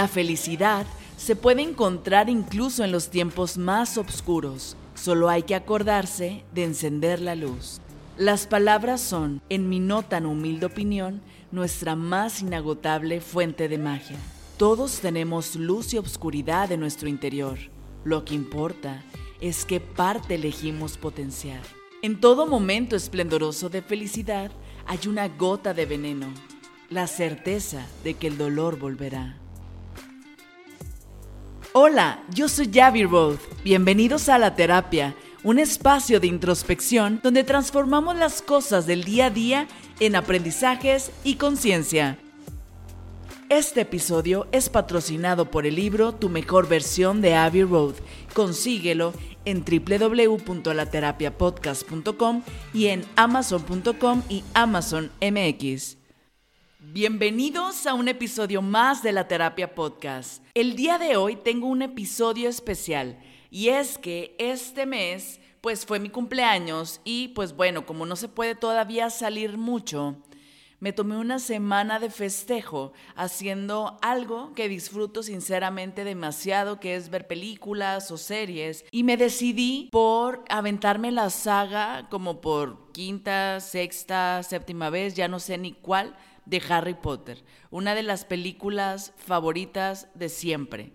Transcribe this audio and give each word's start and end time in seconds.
La 0.00 0.08
felicidad 0.08 0.86
se 1.18 1.36
puede 1.36 1.60
encontrar 1.60 2.30
incluso 2.30 2.82
en 2.84 2.90
los 2.90 3.10
tiempos 3.10 3.58
más 3.58 3.98
oscuros. 3.98 4.74
Solo 4.94 5.28
hay 5.28 5.42
que 5.42 5.54
acordarse 5.54 6.42
de 6.54 6.64
encender 6.64 7.20
la 7.20 7.34
luz. 7.34 7.82
Las 8.16 8.46
palabras 8.46 9.02
son, 9.02 9.42
en 9.50 9.68
mi 9.68 9.78
no 9.78 10.02
tan 10.02 10.24
humilde 10.24 10.64
opinión, 10.64 11.20
nuestra 11.52 11.96
más 11.96 12.40
inagotable 12.40 13.20
fuente 13.20 13.68
de 13.68 13.76
magia. 13.76 14.16
Todos 14.56 15.00
tenemos 15.00 15.54
luz 15.54 15.92
y 15.92 15.98
obscuridad 15.98 16.72
en 16.72 16.80
nuestro 16.80 17.06
interior. 17.06 17.58
Lo 18.02 18.24
que 18.24 18.34
importa 18.34 19.04
es 19.42 19.66
qué 19.66 19.80
parte 19.80 20.36
elegimos 20.36 20.96
potenciar. 20.96 21.60
En 22.00 22.20
todo 22.20 22.46
momento 22.46 22.96
esplendoroso 22.96 23.68
de 23.68 23.82
felicidad 23.82 24.50
hay 24.86 25.00
una 25.08 25.28
gota 25.28 25.74
de 25.74 25.84
veneno, 25.84 26.32
la 26.88 27.06
certeza 27.06 27.86
de 28.02 28.14
que 28.14 28.28
el 28.28 28.38
dolor 28.38 28.78
volverá. 28.78 29.36
Hola, 31.72 32.24
yo 32.34 32.48
soy 32.48 32.68
Javi 32.72 33.04
Roth. 33.04 33.38
Bienvenidos 33.62 34.28
a 34.28 34.38
La 34.38 34.56
Terapia, 34.56 35.14
un 35.44 35.60
espacio 35.60 36.18
de 36.18 36.26
introspección 36.26 37.20
donde 37.22 37.44
transformamos 37.44 38.16
las 38.16 38.42
cosas 38.42 38.88
del 38.88 39.04
día 39.04 39.26
a 39.26 39.30
día 39.30 39.68
en 40.00 40.16
aprendizajes 40.16 41.12
y 41.22 41.36
conciencia. 41.36 42.18
Este 43.48 43.82
episodio 43.82 44.48
es 44.50 44.68
patrocinado 44.68 45.52
por 45.52 45.64
el 45.64 45.76
libro 45.76 46.12
Tu 46.12 46.28
mejor 46.28 46.68
versión 46.68 47.20
de 47.20 47.36
Abbey 47.36 47.62
Road. 47.62 47.94
Consíguelo 48.34 49.14
en 49.44 49.64
www.laterapiapodcast.com 49.64 52.42
y 52.74 52.88
en 52.88 53.04
amazon.com 53.14 54.22
y 54.28 54.42
Amazon 54.54 55.12
MX. 55.20 55.99
Bienvenidos 56.82 57.86
a 57.86 57.92
un 57.92 58.08
episodio 58.08 58.62
más 58.62 59.02
de 59.02 59.12
la 59.12 59.28
Terapia 59.28 59.74
Podcast. 59.74 60.42
El 60.54 60.76
día 60.76 60.96
de 60.96 61.14
hoy 61.18 61.36
tengo 61.36 61.66
un 61.66 61.82
episodio 61.82 62.48
especial 62.48 63.18
y 63.50 63.68
es 63.68 63.98
que 63.98 64.34
este 64.38 64.86
mes 64.86 65.40
pues 65.60 65.84
fue 65.84 66.00
mi 66.00 66.08
cumpleaños 66.08 67.02
y 67.04 67.28
pues 67.28 67.54
bueno, 67.54 67.84
como 67.84 68.06
no 68.06 68.16
se 68.16 68.28
puede 68.28 68.54
todavía 68.54 69.10
salir 69.10 69.58
mucho, 69.58 70.16
me 70.78 70.94
tomé 70.94 71.18
una 71.18 71.38
semana 71.38 71.98
de 71.98 72.08
festejo 72.08 72.94
haciendo 73.14 73.98
algo 74.00 74.54
que 74.54 74.70
disfruto 74.70 75.22
sinceramente 75.22 76.04
demasiado, 76.04 76.80
que 76.80 76.96
es 76.96 77.10
ver 77.10 77.26
películas 77.26 78.10
o 78.10 78.16
series. 78.16 78.86
Y 78.90 79.04
me 79.04 79.18
decidí 79.18 79.90
por 79.92 80.42
aventarme 80.48 81.12
la 81.12 81.28
saga 81.28 82.08
como 82.08 82.40
por 82.40 82.90
quinta, 82.92 83.60
sexta, 83.60 84.42
séptima 84.42 84.88
vez, 84.88 85.14
ya 85.14 85.28
no 85.28 85.38
sé 85.38 85.58
ni 85.58 85.72
cuál 85.72 86.16
de 86.50 86.60
Harry 86.68 86.94
Potter, 86.94 87.44
una 87.70 87.94
de 87.94 88.02
las 88.02 88.24
películas 88.24 89.12
favoritas 89.16 90.08
de 90.14 90.28
siempre. 90.28 90.92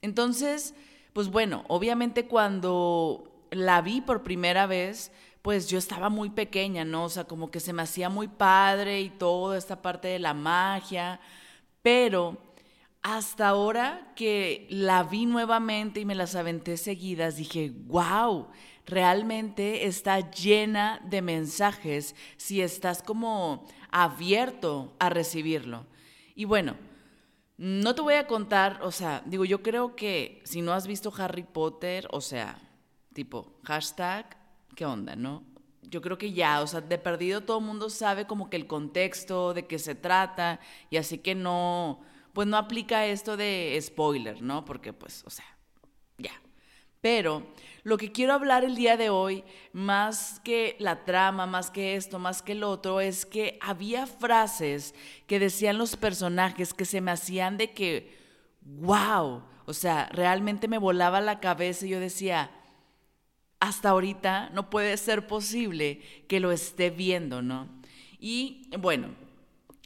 Entonces, 0.00 0.74
pues 1.12 1.28
bueno, 1.28 1.64
obviamente 1.68 2.26
cuando 2.26 3.46
la 3.50 3.82
vi 3.82 4.00
por 4.00 4.22
primera 4.22 4.66
vez, 4.66 5.10
pues 5.42 5.68
yo 5.68 5.76
estaba 5.76 6.08
muy 6.08 6.30
pequeña, 6.30 6.84
¿no? 6.84 7.04
O 7.04 7.08
sea, 7.08 7.24
como 7.24 7.50
que 7.50 7.58
se 7.58 7.72
me 7.72 7.82
hacía 7.82 8.08
muy 8.08 8.28
padre 8.28 9.00
y 9.00 9.10
toda 9.10 9.58
esta 9.58 9.82
parte 9.82 10.06
de 10.06 10.20
la 10.20 10.34
magia, 10.34 11.20
pero 11.82 12.38
hasta 13.02 13.48
ahora 13.48 14.12
que 14.14 14.68
la 14.70 15.02
vi 15.02 15.26
nuevamente 15.26 15.98
y 15.98 16.04
me 16.04 16.14
las 16.14 16.36
aventé 16.36 16.76
seguidas, 16.76 17.36
dije, 17.36 17.72
wow, 17.86 18.46
realmente 18.86 19.86
está 19.86 20.30
llena 20.30 21.00
de 21.04 21.22
mensajes 21.22 22.14
si 22.36 22.60
estás 22.60 23.02
como 23.02 23.66
abierto 23.90 24.94
a 24.98 25.08
recibirlo. 25.08 25.86
Y 26.34 26.44
bueno, 26.44 26.76
no 27.58 27.94
te 27.94 28.00
voy 28.00 28.14
a 28.14 28.26
contar, 28.26 28.80
o 28.82 28.90
sea, 28.90 29.22
digo, 29.26 29.44
yo 29.44 29.62
creo 29.62 29.94
que 29.94 30.42
si 30.44 30.62
no 30.62 30.72
has 30.72 30.86
visto 30.86 31.12
Harry 31.16 31.44
Potter, 31.44 32.08
o 32.10 32.20
sea, 32.20 32.58
tipo, 33.12 33.52
hashtag, 33.62 34.36
¿qué 34.74 34.84
onda, 34.84 35.14
no? 35.14 35.44
Yo 35.82 36.00
creo 36.00 36.16
que 36.16 36.32
ya, 36.32 36.62
o 36.62 36.66
sea, 36.66 36.80
de 36.80 36.98
perdido 36.98 37.42
todo 37.42 37.58
el 37.58 37.66
mundo 37.66 37.90
sabe 37.90 38.26
como 38.26 38.48
que 38.48 38.56
el 38.56 38.66
contexto, 38.66 39.52
de 39.52 39.66
qué 39.66 39.78
se 39.78 39.94
trata, 39.94 40.58
y 40.90 40.96
así 40.96 41.18
que 41.18 41.34
no, 41.34 42.00
pues 42.32 42.48
no 42.48 42.56
aplica 42.56 43.06
esto 43.06 43.36
de 43.36 43.78
spoiler, 43.80 44.42
¿no? 44.42 44.64
Porque 44.64 44.92
pues, 44.92 45.22
o 45.26 45.30
sea, 45.30 45.44
ya. 46.18 46.32
Pero 47.02 47.42
lo 47.82 47.98
que 47.98 48.12
quiero 48.12 48.32
hablar 48.32 48.64
el 48.64 48.76
día 48.76 48.96
de 48.96 49.10
hoy, 49.10 49.42
más 49.72 50.40
que 50.44 50.76
la 50.78 51.04
trama, 51.04 51.46
más 51.46 51.68
que 51.68 51.96
esto, 51.96 52.20
más 52.20 52.42
que 52.42 52.52
el 52.52 52.62
otro, 52.62 53.00
es 53.00 53.26
que 53.26 53.58
había 53.60 54.06
frases 54.06 54.94
que 55.26 55.40
decían 55.40 55.78
los 55.78 55.96
personajes 55.96 56.72
que 56.72 56.84
se 56.84 57.00
me 57.00 57.10
hacían 57.10 57.58
de 57.58 57.72
que, 57.72 58.16
wow, 58.62 59.42
o 59.66 59.72
sea, 59.74 60.08
realmente 60.12 60.68
me 60.68 60.78
volaba 60.78 61.20
la 61.20 61.40
cabeza 61.40 61.86
y 61.86 61.90
yo 61.90 61.98
decía, 61.98 62.52
hasta 63.58 63.90
ahorita 63.90 64.50
no 64.50 64.70
puede 64.70 64.96
ser 64.96 65.26
posible 65.26 66.00
que 66.28 66.38
lo 66.38 66.52
esté 66.52 66.90
viendo, 66.90 67.42
¿no? 67.42 67.68
Y 68.20 68.70
bueno, 68.78 69.08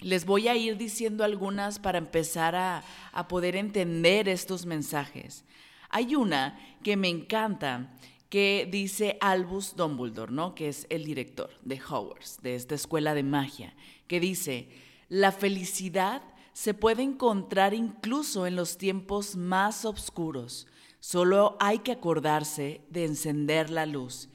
les 0.03 0.27
voy 0.27 0.49
a 0.49 0.55
ir 0.55 0.77
diciendo 0.77 1.25
algunas 1.25 1.79
para 1.79 1.97
empezar 1.97 2.55
a, 2.57 2.85
a 3.13 3.27
poder 3.27 3.57
entender 3.57 4.29
estos 4.29 4.67
mensajes. 4.67 5.47
Hay 5.91 6.15
una 6.15 6.59
que 6.83 6.97
me 6.97 7.09
encanta 7.09 7.95
que 8.29 8.69
dice 8.71 9.19
Albus 9.21 9.77
Dumbledore, 9.77 10.33
¿no? 10.33 10.55
que 10.55 10.69
es 10.69 10.87
el 10.91 11.05
director 11.05 11.51
de 11.63 11.81
Hogwarts, 11.81 12.41
de 12.43 12.55
esta 12.55 12.75
escuela 12.75 13.15
de 13.15 13.23
magia, 13.23 13.75
que 14.09 14.21
dice, 14.21 14.69
la 15.09 15.33
felicidad 15.33 16.23
se 16.53 16.75
puede 16.75 17.03
encontrar 17.03 17.75
incluso 17.75 18.47
en 18.47 18.57
los 18.57 18.79
tiempos 18.79 19.37
más 19.37 19.85
oscuros, 19.85 20.67
solo 21.01 21.57
hay 21.61 21.81
que 21.81 21.93
acordarse 21.93 22.81
de 22.91 23.05
encender 23.05 23.71
la 23.71 23.87
luz. 23.87 24.29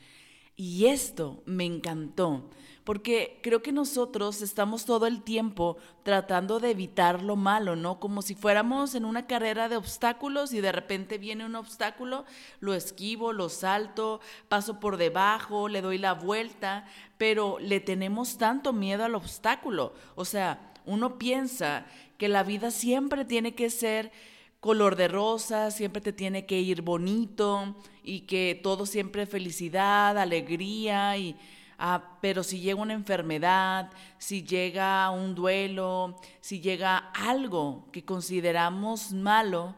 Y 0.56 0.85
esto 0.85 1.41
me 1.45 1.66
encantó, 1.66 2.50
porque 2.84 3.40
creo 3.44 3.62
que 3.62 3.72
nosotros 3.72 4.42
estamos 4.42 4.86
todo 4.86 5.06
el 5.06 5.22
tiempo 5.22 5.78
tratando 6.03 6.59
de 6.59 6.72
evitar 6.72 7.22
lo 7.22 7.36
malo, 7.36 7.75
¿no? 7.75 8.00
Como 8.00 8.22
si 8.22 8.34
fuéramos 8.34 8.96
en 8.96 9.06
una 9.06 9.28
carrera 9.28 9.69
de 9.69 9.78
obstáculos 9.78 10.52
y 10.53 10.62
de 10.62 10.72
repente 10.72 11.19
viene 11.19 11.46
un 11.46 11.56
obstáculo, 11.56 12.25
lo 12.59 12.74
esquivo, 12.74 13.34
lo 13.34 13.50
salto, 13.50 14.19
paso 14.50 14.80
por 14.80 14.97
debajo, 14.97 15.68
le 15.68 15.81
doy 15.81 16.00
la 16.00 16.14
vuelta, 16.14 16.86
pero 17.18 17.59
le 17.59 17.80
tenemos 17.80 18.38
tanto 18.38 18.74
miedo 18.74 19.03
al 19.03 19.16
obstáculo. 19.16 19.94
O 20.16 20.25
sea, 20.25 20.74
uno 20.86 21.19
piensa 21.19 21.86
que 22.18 22.30
la 22.30 22.44
vida 22.44 22.72
siempre 22.72 23.25
tiene 23.25 23.53
que 23.53 23.69
ser 23.69 24.12
color 24.59 24.96
de 24.96 25.08
rosa, 25.08 25.72
siempre 25.72 26.02
te 26.02 26.13
tiene 26.13 26.46
que 26.46 26.59
ir 26.59 26.81
bonito 26.81 27.75
y 28.03 28.22
que 28.22 28.59
todo 28.62 28.86
siempre 28.86 29.25
felicidad, 29.25 30.18
alegría 30.18 31.18
y 31.18 31.36
Ah, 31.84 32.19
pero 32.22 32.44
si 32.44 32.59
llega 32.59 32.80
una 32.80 32.94
enfermedad, 32.94 33.90
si 34.19 34.44
llega 34.44 35.09
un 35.09 35.34
duelo, 35.34 36.16
si 36.40 36.62
llega 36.62 36.97
algo 37.16 37.88
que 37.92 38.06
consideramos 38.06 39.14
malo, 39.14 39.74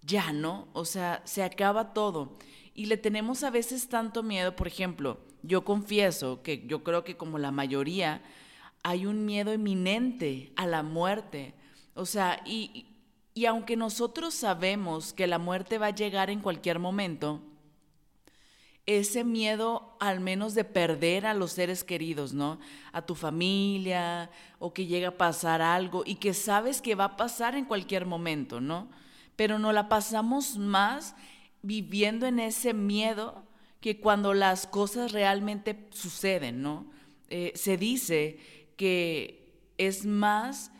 ya 0.00 0.32
no, 0.32 0.68
o 0.72 0.86
sea, 0.86 1.20
se 1.26 1.42
acaba 1.42 1.92
todo. 1.92 2.38
Y 2.74 2.86
le 2.86 2.96
tenemos 2.96 3.44
a 3.44 3.50
veces 3.50 3.90
tanto 3.90 4.22
miedo, 4.22 4.56
por 4.56 4.66
ejemplo, 4.66 5.20
yo 5.42 5.62
confieso 5.62 6.42
que 6.42 6.66
yo 6.66 6.82
creo 6.82 7.04
que 7.04 7.18
como 7.18 7.36
la 7.36 7.50
mayoría, 7.50 8.22
hay 8.82 9.04
un 9.04 9.26
miedo 9.26 9.52
eminente 9.52 10.54
a 10.56 10.66
la 10.66 10.82
muerte. 10.82 11.52
O 11.92 12.06
sea, 12.06 12.40
y, 12.46 12.86
y 13.34 13.44
aunque 13.44 13.76
nosotros 13.76 14.32
sabemos 14.32 15.12
que 15.12 15.26
la 15.26 15.38
muerte 15.38 15.76
va 15.76 15.88
a 15.88 15.94
llegar 15.94 16.30
en 16.30 16.40
cualquier 16.40 16.78
momento, 16.78 17.42
ese 18.86 19.22
miedo 19.24 19.96
al 20.00 20.20
menos 20.20 20.54
de 20.54 20.64
perder 20.64 21.26
a 21.26 21.34
los 21.34 21.52
seres 21.52 21.84
queridos, 21.84 22.32
¿no? 22.32 22.58
A 22.92 23.02
tu 23.02 23.14
familia 23.14 24.30
o 24.58 24.74
que 24.74 24.86
llega 24.86 25.08
a 25.08 25.18
pasar 25.18 25.62
algo 25.62 26.02
y 26.04 26.16
que 26.16 26.34
sabes 26.34 26.82
que 26.82 26.94
va 26.94 27.04
a 27.04 27.16
pasar 27.16 27.54
en 27.54 27.64
cualquier 27.64 28.06
momento, 28.06 28.60
¿no? 28.60 28.88
Pero 29.36 29.58
no 29.58 29.72
la 29.72 29.88
pasamos 29.88 30.58
más 30.58 31.14
viviendo 31.62 32.26
en 32.26 32.40
ese 32.40 32.74
miedo 32.74 33.44
que 33.80 34.00
cuando 34.00 34.34
las 34.34 34.66
cosas 34.66 35.12
realmente 35.12 35.88
suceden, 35.90 36.62
¿no? 36.62 36.90
Eh, 37.28 37.52
se 37.54 37.76
dice 37.76 38.38
que 38.76 39.54
es 39.78 40.04
más 40.04 40.72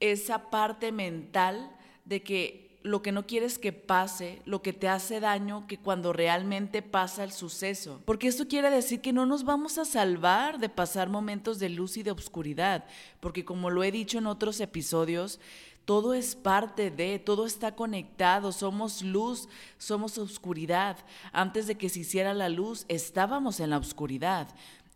esa 0.00 0.50
parte 0.50 0.92
mental 0.92 1.76
de 2.04 2.22
que 2.22 2.69
lo 2.82 3.02
que 3.02 3.12
no 3.12 3.26
quieres 3.26 3.58
que 3.58 3.72
pase, 3.72 4.40
lo 4.44 4.62
que 4.62 4.72
te 4.72 4.88
hace 4.88 5.20
daño, 5.20 5.66
que 5.66 5.78
cuando 5.78 6.12
realmente 6.12 6.82
pasa 6.82 7.24
el 7.24 7.32
suceso. 7.32 8.00
Porque 8.04 8.28
esto 8.28 8.48
quiere 8.48 8.70
decir 8.70 9.00
que 9.00 9.12
no 9.12 9.26
nos 9.26 9.44
vamos 9.44 9.78
a 9.78 9.84
salvar 9.84 10.58
de 10.58 10.68
pasar 10.68 11.08
momentos 11.08 11.58
de 11.58 11.68
luz 11.68 11.96
y 11.96 12.02
de 12.02 12.10
oscuridad, 12.10 12.84
porque 13.20 13.44
como 13.44 13.70
lo 13.70 13.82
he 13.82 13.92
dicho 13.92 14.18
en 14.18 14.26
otros 14.26 14.60
episodios, 14.60 15.40
todo 15.84 16.14
es 16.14 16.36
parte 16.36 16.90
de, 16.90 17.18
todo 17.18 17.46
está 17.46 17.74
conectado, 17.74 18.52
somos 18.52 19.02
luz, 19.02 19.48
somos 19.76 20.18
oscuridad. 20.18 20.96
Antes 21.32 21.66
de 21.66 21.76
que 21.76 21.88
se 21.88 22.00
hiciera 22.00 22.32
la 22.32 22.48
luz, 22.48 22.84
estábamos 22.88 23.60
en 23.60 23.70
la 23.70 23.78
oscuridad. 23.78 24.48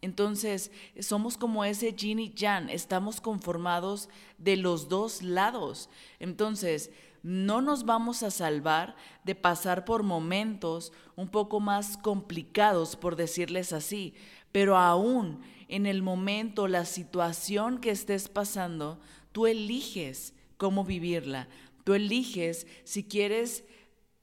Entonces, 0.02 0.70
somos 1.00 1.38
como 1.38 1.64
ese 1.64 1.94
yin 1.94 2.19
y 2.20 2.32
yang, 2.34 2.69
estamos 2.69 3.20
conformados 3.20 4.08
de 4.38 4.56
los 4.56 4.88
dos 4.88 5.22
lados. 5.22 5.88
Entonces, 6.20 6.90
no 7.24 7.62
nos 7.62 7.86
vamos 7.86 8.22
a 8.22 8.30
salvar 8.30 8.94
de 9.24 9.34
pasar 9.34 9.86
por 9.86 10.02
momentos 10.02 10.92
un 11.16 11.28
poco 11.28 11.58
más 11.58 11.96
complicados, 11.96 12.96
por 12.96 13.16
decirles 13.16 13.72
así, 13.72 14.14
pero 14.52 14.76
aún 14.76 15.40
en 15.68 15.86
el 15.86 16.02
momento, 16.02 16.68
la 16.68 16.84
situación 16.84 17.78
que 17.78 17.90
estés 17.90 18.28
pasando, 18.28 19.00
tú 19.32 19.46
eliges 19.46 20.34
cómo 20.58 20.84
vivirla, 20.84 21.48
tú 21.82 21.94
eliges 21.94 22.66
si 22.84 23.04
quieres 23.04 23.64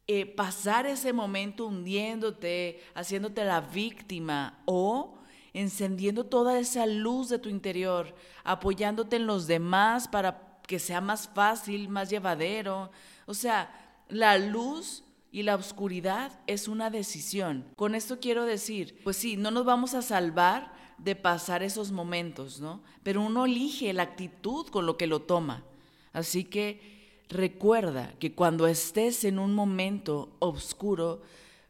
eh, 0.07 0.27
pasar 0.27 0.85
ese 0.85 1.11
momento 1.11 1.65
hundiéndote, 1.65 2.81
haciéndote 2.93 3.43
la 3.43 3.61
víctima 3.61 4.61
o 4.65 5.17
encendiendo 5.53 6.27
toda 6.27 6.59
esa 6.59 6.85
luz 6.85 7.29
de 7.29 7.39
tu 7.39 7.49
interior, 7.49 8.13
apoyándote 8.43 9.15
en 9.15 9.25
los 9.25 9.47
demás 9.47 10.07
para 10.07 10.50
que 10.71 10.79
sea 10.79 11.01
más 11.01 11.27
fácil, 11.27 11.89
más 11.89 12.09
llevadero. 12.09 12.91
O 13.25 13.33
sea, 13.33 13.69
la 14.07 14.37
luz 14.37 15.03
y 15.29 15.43
la 15.43 15.55
oscuridad 15.55 16.39
es 16.47 16.69
una 16.69 16.89
decisión. 16.89 17.65
Con 17.75 17.93
esto 17.93 18.21
quiero 18.21 18.45
decir, 18.45 18.97
pues 19.03 19.17
sí, 19.17 19.35
no 19.35 19.51
nos 19.51 19.65
vamos 19.65 19.95
a 19.95 20.01
salvar 20.01 20.71
de 20.97 21.17
pasar 21.17 21.61
esos 21.61 21.91
momentos, 21.91 22.61
¿no? 22.61 22.81
Pero 23.03 23.21
uno 23.21 23.47
elige 23.47 23.91
la 23.91 24.03
actitud 24.03 24.65
con 24.67 24.85
lo 24.85 24.95
que 24.95 25.07
lo 25.07 25.23
toma. 25.23 25.65
Así 26.13 26.45
que 26.45 27.25
recuerda 27.27 28.13
que 28.17 28.33
cuando 28.33 28.65
estés 28.65 29.25
en 29.25 29.39
un 29.39 29.53
momento 29.53 30.37
oscuro, 30.39 31.21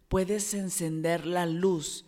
puedes 0.10 0.54
encender 0.54 1.26
la 1.26 1.48
luz, 1.48 2.06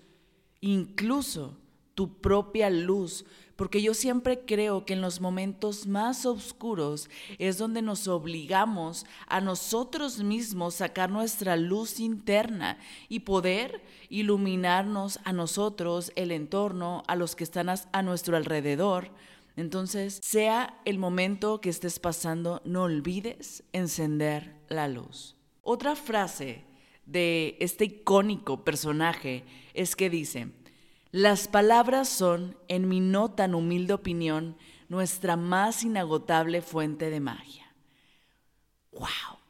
incluso 0.62 1.58
tu 1.96 2.22
propia 2.22 2.70
luz, 2.70 3.26
porque 3.56 3.82
yo 3.82 3.94
siempre 3.94 4.42
creo 4.46 4.86
que 4.86 4.94
en 4.94 5.02
los 5.02 5.22
momentos 5.22 5.86
más 5.86 6.26
oscuros 6.26 7.10
es 7.38 7.58
donde 7.58 7.82
nos 7.82 8.08
obligamos 8.08 9.06
a 9.28 9.42
nosotros 9.42 10.20
mismos 10.20 10.76
sacar 10.76 11.12
nuestra 11.12 11.56
luz 11.56 12.00
interna 12.00 12.80
y 13.10 13.22
poder 13.22 13.82
iluminarnos 14.10 15.20
a 15.24 15.34
nosotros, 15.34 16.12
el 16.16 16.32
entorno, 16.32 17.04
a 17.08 17.16
los 17.16 17.36
que 17.36 17.44
están 17.44 17.70
a 17.70 18.02
nuestro 18.02 18.38
alrededor. 18.38 19.12
Entonces, 19.56 20.20
sea 20.24 20.80
el 20.86 20.98
momento 20.98 21.62
que 21.62 21.70
estés 21.70 22.00
pasando, 22.00 22.62
no 22.66 22.84
olvides 22.84 23.64
encender 23.72 24.56
la 24.68 24.88
luz. 24.88 25.36
Otra 25.62 25.96
frase 25.96 26.64
de 27.06 27.56
este 27.60 27.86
icónico 27.86 28.64
personaje 28.64 29.44
es 29.74 29.96
que 29.96 30.10
dice, 30.10 30.50
las 31.14 31.48
palabras 31.48 32.10
son, 32.10 32.58
en 32.68 32.90
mi 32.90 33.00
no 33.00 33.30
tan 33.30 33.54
humilde 33.54 33.94
opinión, 33.94 34.58
nuestra 34.90 35.36
más 35.36 35.84
inagotable 35.84 36.64
fuente 36.64 37.12
de 37.12 37.20
magia. 37.20 37.72
¡Wow! 38.94 39.06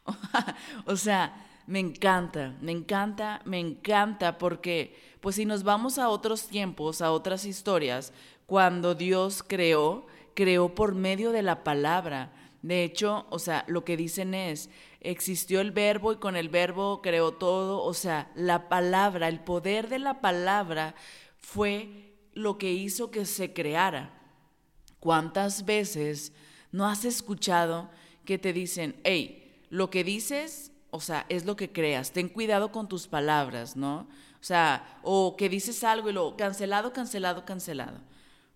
o 0.86 0.98
sea, 0.98 1.48
me 1.66 1.80
encanta, 1.80 2.58
me 2.60 2.74
encanta, 2.74 3.42
me 3.46 3.62
encanta 3.62 4.38
porque, 4.38 5.00
pues 5.22 5.38
si 5.38 5.46
nos 5.46 5.64
vamos 5.64 6.00
a 6.00 6.10
otros 6.10 6.48
tiempos, 6.50 7.02
a 7.02 7.14
otras 7.14 7.46
historias, 7.46 8.12
cuando 8.46 8.94
Dios 8.94 9.42
creó, 9.42 10.06
creó 10.34 10.76
por 10.76 10.96
medio 10.96 11.32
de 11.32 11.44
la 11.44 11.64
palabra. 11.64 12.34
De 12.62 12.84
hecho, 12.84 13.26
o 13.30 13.40
sea, 13.40 13.64
lo 13.70 13.86
que 13.86 13.96
dicen 13.96 14.34
es, 14.34 14.70
existió 15.00 15.62
el 15.62 15.72
verbo 15.72 16.12
y 16.12 16.18
con 16.18 16.36
el 16.36 16.50
verbo 16.50 17.02
creó 17.02 17.32
todo, 17.32 17.82
o 17.82 17.94
sea, 17.94 18.32
la 18.36 18.68
palabra, 18.68 19.30
el 19.30 19.40
poder 19.40 19.88
de 19.88 20.00
la 20.00 20.20
palabra 20.20 20.94
fue 21.44 22.16
lo 22.34 22.58
que 22.58 22.74
hizo 22.74 23.12
que 23.12 23.26
se 23.26 23.54
creara. 23.54 24.20
¿Cuántas 25.00 25.66
veces 25.66 26.32
no 26.72 26.88
has 26.88 27.06
escuchado 27.06 27.92
que 28.26 28.40
te 28.40 28.54
dicen, 28.54 28.96
hey, 29.04 29.62
lo 29.70 29.90
que 29.90 30.04
dices, 30.04 30.72
o 30.90 31.02
sea, 31.02 31.26
es 31.30 31.46
lo 31.46 31.56
que 31.56 31.72
creas, 31.72 32.12
ten 32.12 32.30
cuidado 32.30 32.72
con 32.72 32.88
tus 32.88 33.08
palabras, 33.08 33.76
¿no? 33.76 34.08
O 34.40 34.46
sea, 34.46 35.00
o 35.04 35.36
que 35.36 35.50
dices 35.50 35.84
algo 35.84 36.10
y 36.10 36.14
lo 36.14 36.36
cancelado, 36.38 36.94
cancelado, 36.94 37.46
cancelado. 37.46 38.00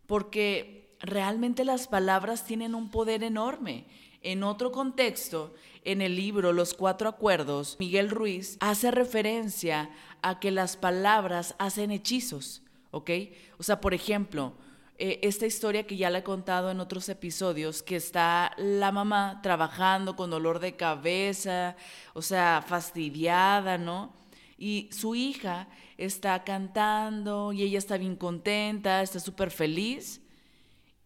Porque 0.07 0.95
realmente 1.00 1.66
las 1.66 1.88
palabras 1.88 2.45
tienen 2.45 2.74
un 2.74 2.89
poder 2.89 3.24
enorme. 3.24 3.86
En 4.22 4.44
otro 4.44 4.72
contexto, 4.72 5.54
en 5.84 6.01
el 6.01 6.16
libro 6.16 6.54
Los 6.54 6.74
Cuatro 6.74 7.10
Acuerdos, 7.10 7.75
Miguel 7.80 8.10
Ruiz 8.10 8.57
hace 8.62 8.92
referencia 8.92 9.89
a 10.22 10.39
que 10.39 10.51
las 10.51 10.78
palabras 10.78 11.56
hacen 11.60 11.92
hechizos. 11.92 12.63
¿Ok? 12.92 13.12
O 13.57 13.63
sea, 13.63 13.81
por 13.81 13.94
ejemplo, 13.94 14.54
eh, 15.00 15.19
esta 15.22 15.45
historia 15.45 15.86
que 15.86 15.95
ya 15.95 16.10
la 16.10 16.19
he 16.19 16.24
contado 16.24 16.72
en 16.72 16.80
otros 16.80 17.07
episodios, 17.10 17.84
que 17.84 17.95
está 17.95 18.54
la 18.57 18.92
mamá 18.92 19.42
trabajando 19.44 20.16
con 20.16 20.31
dolor 20.31 20.60
de 20.60 20.75
cabeza, 20.75 21.75
o 22.13 22.22
sea, 22.24 22.63
fastidiada, 22.66 23.78
¿no? 23.78 24.16
Y 24.57 24.89
su 24.92 25.13
hija 25.13 25.68
está 25.98 26.44
cantando 26.44 27.54
y 27.54 27.62
ella 27.62 27.78
está 27.78 27.98
bien 27.98 28.16
contenta, 28.16 29.04
está 29.04 29.19
súper 29.19 29.51
feliz. 29.51 30.22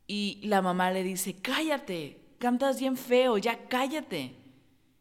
Y 0.07 0.39
la 0.43 0.61
mamá 0.61 0.91
le 0.91 1.03
dice, 1.03 1.35
cállate, 1.41 2.21
cantas 2.37 2.79
bien 2.79 2.95
feo, 2.95 3.37
ya 3.37 3.67
cállate. 3.67 4.35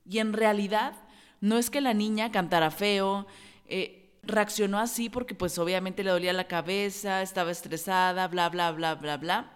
Y 0.05 0.19
en 0.19 0.33
realidad 0.33 0.95
no 1.41 1.59
es 1.59 1.71
que 1.71 1.81
la 1.81 1.95
niña 1.95 2.33
cantara 2.33 2.73
feo, 2.73 3.27
eh, 3.67 4.00
reaccionó 4.23 4.79
así 4.79 5.09
porque 5.09 5.35
pues 5.35 5.59
obviamente 5.59 6.05
le 6.05 6.11
dolía 6.11 6.33
la 6.33 6.49
cabeza, 6.49 7.23
estaba 7.23 7.51
estresada, 7.51 8.29
bla, 8.29 8.49
bla, 8.49 8.73
bla, 8.73 8.95
bla, 8.95 9.17
bla. 9.17 9.53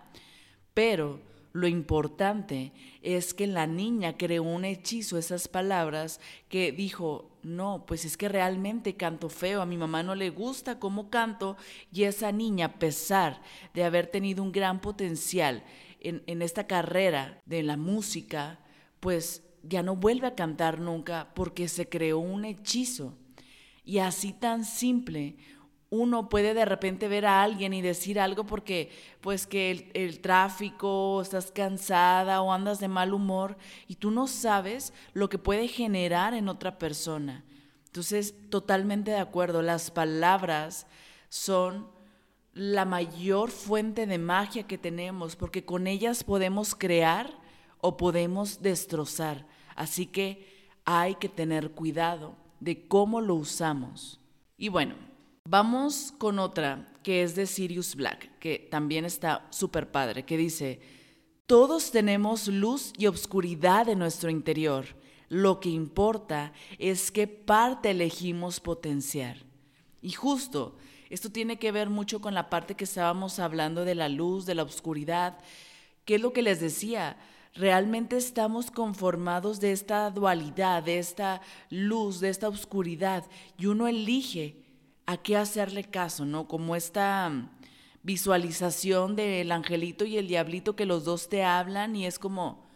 Pero 0.72 1.20
lo 1.52 1.68
importante 1.68 2.72
es 3.00 3.32
que 3.32 3.46
la 3.46 3.66
niña 3.66 4.16
creó 4.16 4.42
un 4.42 4.64
hechizo, 4.64 5.18
esas 5.18 5.46
palabras, 5.46 6.20
que 6.48 6.72
dijo, 6.72 7.30
no, 7.44 7.84
pues 7.86 8.04
es 8.04 8.16
que 8.16 8.28
realmente 8.28 8.96
canto 8.96 9.28
feo, 9.28 9.62
a 9.62 9.66
mi 9.66 9.76
mamá 9.76 10.02
no 10.02 10.16
le 10.16 10.30
gusta 10.30 10.80
cómo 10.80 11.10
canto, 11.10 11.56
y 11.92 12.04
esa 12.04 12.32
niña, 12.32 12.66
a 12.66 12.78
pesar 12.80 13.40
de 13.72 13.84
haber 13.84 14.08
tenido 14.08 14.42
un 14.42 14.50
gran 14.50 14.80
potencial 14.80 15.62
en, 16.00 16.24
en 16.26 16.42
esta 16.42 16.66
carrera 16.66 17.40
de 17.46 17.62
la 17.62 17.76
música, 17.76 18.58
pues 18.98 19.44
ya 19.62 19.84
no 19.84 19.94
vuelve 19.94 20.26
a 20.26 20.34
cantar 20.34 20.80
nunca 20.80 21.32
porque 21.34 21.68
se 21.68 21.88
creó 21.88 22.18
un 22.18 22.44
hechizo. 22.44 23.16
Y 23.84 23.98
así 23.98 24.32
tan 24.32 24.64
simple, 24.64 25.36
uno 25.90 26.28
puede 26.28 26.54
de 26.54 26.64
repente 26.64 27.06
ver 27.06 27.26
a 27.26 27.42
alguien 27.42 27.72
y 27.72 27.82
decir 27.82 28.18
algo 28.18 28.44
porque 28.44 28.90
pues 29.20 29.46
que 29.46 29.90
el, 29.94 30.20
tráfico, 30.20 31.22
estás 31.22 31.52
cansada 31.52 32.42
o 32.42 32.52
andas 32.52 32.80
de 32.80 32.88
mal 32.88 33.14
humor 33.14 33.56
y 33.86 33.96
tú 33.96 34.10
no 34.10 34.26
sabes 34.26 34.92
lo 35.12 35.28
que 35.28 35.38
puede 35.38 35.68
generar 35.68 36.34
en 36.34 36.48
otra 36.48 36.78
persona. 36.78 37.44
Entonces, 37.86 38.34
totalmente 38.50 39.12
de 39.12 39.18
acuerdo, 39.18 39.62
las 39.62 39.92
palabras 39.92 40.88
son 41.28 41.86
la 42.54 42.84
mayor 42.84 43.50
fuente 43.50 44.06
de 44.06 44.18
magia 44.18 44.66
que 44.66 44.78
tenemos 44.78 45.36
porque 45.36 45.64
con 45.64 45.86
ellas 45.86 46.24
podemos 46.24 46.74
crear 46.74 47.30
o 47.80 47.96
podemos 47.96 48.62
destrozar. 48.62 49.46
Así 49.76 50.06
que 50.06 50.68
hay 50.84 51.14
que 51.16 51.28
tener 51.28 51.70
cuidado 51.70 52.43
de 52.64 52.88
cómo 52.88 53.20
lo 53.20 53.34
usamos. 53.34 54.18
Y 54.56 54.70
bueno, 54.70 54.94
vamos 55.44 56.14
con 56.16 56.38
otra 56.38 56.88
que 57.02 57.22
es 57.22 57.36
de 57.36 57.46
Sirius 57.46 57.94
Black, 57.94 58.38
que 58.38 58.58
también 58.58 59.04
está 59.04 59.46
súper 59.50 59.90
padre, 59.90 60.24
que 60.24 60.38
dice, 60.38 60.80
todos 61.44 61.90
tenemos 61.90 62.48
luz 62.48 62.94
y 62.96 63.06
obscuridad 63.06 63.90
en 63.90 63.98
nuestro 63.98 64.30
interior. 64.30 64.86
Lo 65.28 65.60
que 65.60 65.68
importa 65.68 66.54
es 66.78 67.10
qué 67.10 67.26
parte 67.26 67.90
elegimos 67.90 68.60
potenciar. 68.60 69.36
Y 70.00 70.12
justo, 70.12 70.76
esto 71.10 71.30
tiene 71.30 71.58
que 71.58 71.70
ver 71.70 71.90
mucho 71.90 72.22
con 72.22 72.32
la 72.32 72.48
parte 72.48 72.76
que 72.76 72.84
estábamos 72.84 73.38
hablando 73.40 73.84
de 73.84 73.94
la 73.94 74.08
luz, 74.08 74.46
de 74.46 74.54
la 74.54 74.62
obscuridad, 74.62 75.38
que 76.06 76.14
es 76.14 76.20
lo 76.22 76.32
que 76.32 76.42
les 76.42 76.60
decía, 76.60 77.18
realmente 77.54 78.16
estamos 78.16 78.70
conformados 78.70 79.60
de 79.60 79.72
esta 79.72 80.10
dualidad, 80.10 80.82
de 80.82 80.98
esta 80.98 81.40
luz, 81.70 82.20
de 82.20 82.28
esta 82.28 82.48
oscuridad, 82.48 83.24
y 83.56 83.66
uno 83.66 83.86
elige 83.86 84.56
a 85.06 85.16
qué 85.16 85.36
hacerle 85.36 85.84
caso, 85.84 86.24
¿no? 86.24 86.48
Como 86.48 86.74
esta 86.74 87.28
mm, 87.30 87.50
visualización 88.02 89.16
del 89.16 89.52
angelito 89.52 90.04
y 90.04 90.18
el 90.18 90.26
diablito 90.26 90.76
que 90.76 90.86
los 90.86 91.04
dos 91.04 91.28
te 91.28 91.44
hablan 91.44 91.94
y 91.96 92.06
es 92.06 92.18
como 92.18 92.66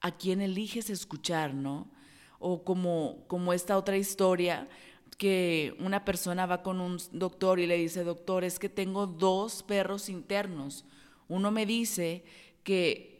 a 0.00 0.12
quién 0.12 0.40
eliges 0.40 0.90
escuchar, 0.90 1.54
¿no? 1.54 1.88
O 2.38 2.64
como, 2.64 3.24
como 3.28 3.52
esta 3.52 3.78
otra 3.78 3.96
historia 3.96 4.68
que 5.18 5.74
una 5.78 6.04
persona 6.04 6.44
va 6.44 6.62
con 6.62 6.80
un 6.80 6.98
doctor 7.12 7.58
y 7.58 7.66
le 7.66 7.78
dice, 7.78 8.04
doctor, 8.04 8.44
es 8.44 8.58
que 8.58 8.68
tengo 8.68 9.06
dos 9.06 9.62
perros 9.62 10.08
internos. 10.10 10.84
Uno 11.28 11.50
me 11.50 11.64
dice 11.64 12.24
que 12.62 13.15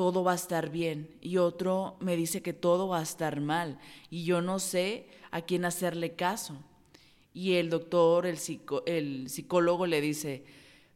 todo 0.00 0.24
va 0.24 0.32
a 0.32 0.36
estar 0.36 0.70
bien 0.70 1.14
y 1.20 1.36
otro 1.36 1.98
me 2.00 2.16
dice 2.16 2.40
que 2.40 2.54
todo 2.54 2.88
va 2.88 3.00
a 3.00 3.02
estar 3.02 3.38
mal 3.42 3.78
y 4.08 4.24
yo 4.24 4.40
no 4.40 4.58
sé 4.58 5.06
a 5.30 5.42
quién 5.42 5.66
hacerle 5.66 6.14
caso. 6.14 6.56
Y 7.34 7.56
el 7.56 7.68
doctor, 7.68 8.24
el, 8.24 8.38
psicólogo 9.28 9.86
le 9.86 10.00
dice, 10.00 10.42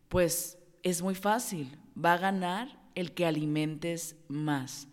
pues 0.09 0.57
es 0.83 1.03
muy 1.03 1.15
fácil, 1.15 1.77
va 2.03 2.15
a 2.15 2.19
ganar 2.19 2.81
el 2.95 3.13
que 3.13 3.27
alimentes 3.27 4.17
más. 4.27 4.89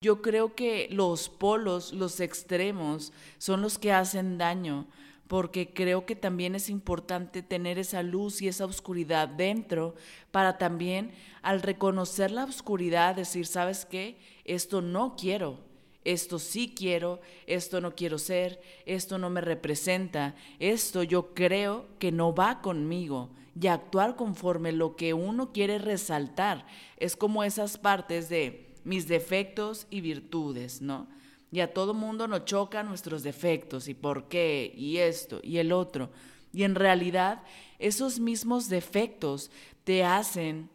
Yo 0.00 0.22
creo 0.22 0.54
que 0.54 0.86
los 0.92 1.28
polos, 1.28 1.92
los 1.92 2.20
extremos, 2.20 3.12
son 3.38 3.62
los 3.62 3.78
que 3.78 3.90
hacen 3.90 4.38
daño, 4.38 4.86
porque 5.28 5.72
creo 5.72 6.06
que 6.06 6.14
también 6.14 6.54
es 6.54 6.70
importante 6.70 7.42
tener 7.42 7.78
esa 7.78 8.02
luz 8.02 8.42
y 8.42 8.48
esa 8.48 8.64
oscuridad 8.64 9.28
dentro 9.28 9.94
para 10.30 10.58
también 10.58 11.12
al 11.42 11.62
reconocer 11.62 12.30
la 12.30 12.44
oscuridad 12.44 13.16
decir, 13.16 13.46
¿sabes 13.46 13.84
qué? 13.84 14.18
Esto 14.44 14.82
no 14.82 15.16
quiero, 15.16 15.58
esto 16.04 16.38
sí 16.38 16.72
quiero, 16.76 17.20
esto 17.46 17.80
no 17.80 17.94
quiero 17.94 18.18
ser, 18.18 18.60
esto 18.84 19.18
no 19.18 19.30
me 19.30 19.40
representa, 19.40 20.36
esto 20.60 21.02
yo 21.02 21.34
creo 21.34 21.86
que 21.98 22.12
no 22.12 22.34
va 22.34 22.60
conmigo 22.60 23.30
y 23.60 23.66
actuar 23.66 24.16
conforme 24.16 24.70
lo 24.70 24.96
que 24.96 25.14
uno 25.14 25.52
quiere 25.52 25.78
resaltar. 25.78 26.66
Es 26.98 27.16
como 27.16 27.42
esas 27.42 27.78
partes 27.78 28.28
de 28.28 28.74
mis 28.84 29.08
defectos 29.08 29.86
y 29.90 30.00
virtudes, 30.00 30.80
¿no? 30.80 31.08
Y 31.56 31.60
a 31.62 31.72
todo 31.72 31.94
mundo 31.94 32.28
nos 32.28 32.44
chocan 32.44 32.86
nuestros 32.86 33.22
defectos 33.22 33.88
y 33.88 33.94
por 33.94 34.28
qué 34.28 34.74
y 34.76 34.98
esto 34.98 35.40
y 35.42 35.56
el 35.56 35.72
otro. 35.72 36.10
Y 36.52 36.64
en 36.64 36.74
realidad 36.74 37.42
esos 37.78 38.20
mismos 38.20 38.68
defectos 38.68 39.50
te 39.84 40.04
hacen 40.04 40.68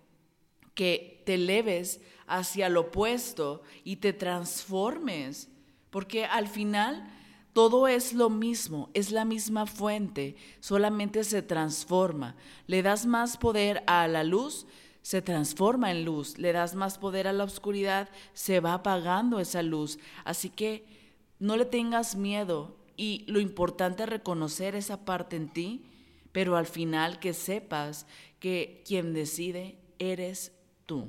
que 0.74 1.22
te 1.24 1.36
eleves 1.36 2.02
hacia 2.26 2.68
lo 2.68 2.80
opuesto 2.82 3.62
y 3.84 3.98
te 3.98 4.12
transformes. 4.12 5.50
Porque 5.92 6.26
al 6.26 6.48
final 6.48 7.08
todo 7.54 7.88
es 7.88 8.14
lo 8.14 8.32
mismo, 8.32 8.90
es 8.96 9.12
la 9.12 9.24
misma 9.24 9.68
fuente, 9.68 10.36
solamente 10.62 11.24
se 11.24 11.44
transforma. 11.44 12.36
Le 12.66 12.82
das 12.82 13.06
más 13.06 13.38
poder 13.38 13.84
a 13.86 14.08
la 14.08 14.24
luz, 14.24 14.66
se 15.02 15.22
transforma 15.22 15.92
en 15.92 16.06
luz, 16.06 16.38
le 16.38 16.54
das 16.54 16.76
más 16.76 16.98
poder 16.98 17.28
a 17.28 17.34
la 17.34 17.44
oscuridad, 17.44 18.10
se 18.34 18.60
va 18.60 18.74
apagando 18.74 19.40
esa 19.40 19.64
luz. 19.64 20.00
Así 20.24 20.50
que 20.50 20.86
no 21.40 21.58
le 21.58 21.66
tengas 21.66 22.16
miedo 22.16 22.78
y 22.96 23.26
lo 23.28 23.40
importante 23.40 24.04
es 24.04 24.10
reconocer 24.10 24.76
esa 24.76 25.06
parte 25.06 25.36
en 25.36 25.50
ti, 25.50 25.86
pero 26.32 26.56
al 26.56 26.68
final 26.68 27.20
que 27.20 27.34
sepas 27.34 28.06
que 28.40 28.84
quien 28.86 29.14
decide 29.14 29.80
eres 29.98 30.52
tú. 30.86 31.08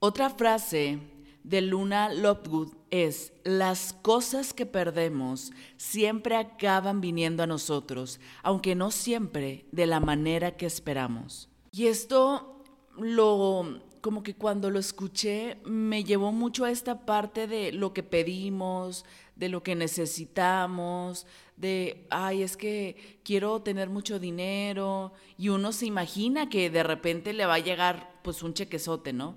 Otra 0.00 0.30
frase 0.30 0.98
de 1.42 1.62
Luna 1.62 2.12
Lovegood 2.12 2.74
es, 2.90 3.32
las 3.42 3.94
cosas 3.94 4.52
que 4.52 4.66
perdemos 4.66 5.52
siempre 5.76 6.36
acaban 6.36 7.00
viniendo 7.00 7.42
a 7.42 7.46
nosotros, 7.46 8.20
aunque 8.42 8.74
no 8.74 8.90
siempre 8.90 9.66
de 9.72 9.86
la 9.86 9.98
manera 9.98 10.56
que 10.56 10.66
esperamos. 10.66 11.48
Y 11.72 11.86
esto 11.86 12.57
lo, 13.00 13.80
como 14.00 14.22
que 14.22 14.34
cuando 14.34 14.70
lo 14.70 14.78
escuché, 14.78 15.58
me 15.64 16.04
llevó 16.04 16.32
mucho 16.32 16.64
a 16.64 16.70
esta 16.70 17.06
parte 17.06 17.46
de 17.46 17.72
lo 17.72 17.92
que 17.92 18.02
pedimos, 18.02 19.04
de 19.36 19.48
lo 19.48 19.62
que 19.62 19.74
necesitamos, 19.74 21.26
de, 21.56 22.06
ay, 22.10 22.42
es 22.42 22.56
que 22.56 23.20
quiero 23.24 23.62
tener 23.62 23.88
mucho 23.88 24.18
dinero, 24.18 25.12
y 25.36 25.48
uno 25.48 25.72
se 25.72 25.86
imagina 25.86 26.48
que 26.48 26.70
de 26.70 26.82
repente 26.82 27.32
le 27.32 27.46
va 27.46 27.54
a 27.54 27.60
llegar 27.60 28.20
pues 28.22 28.42
un 28.42 28.54
chequezote, 28.54 29.12
¿no? 29.12 29.36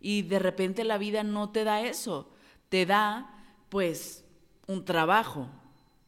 Y 0.00 0.22
de 0.22 0.38
repente 0.38 0.84
la 0.84 0.98
vida 0.98 1.22
no 1.22 1.50
te 1.50 1.64
da 1.64 1.80
eso, 1.80 2.30
te 2.68 2.86
da 2.86 3.32
pues 3.68 4.24
un 4.66 4.84
trabajo 4.84 5.48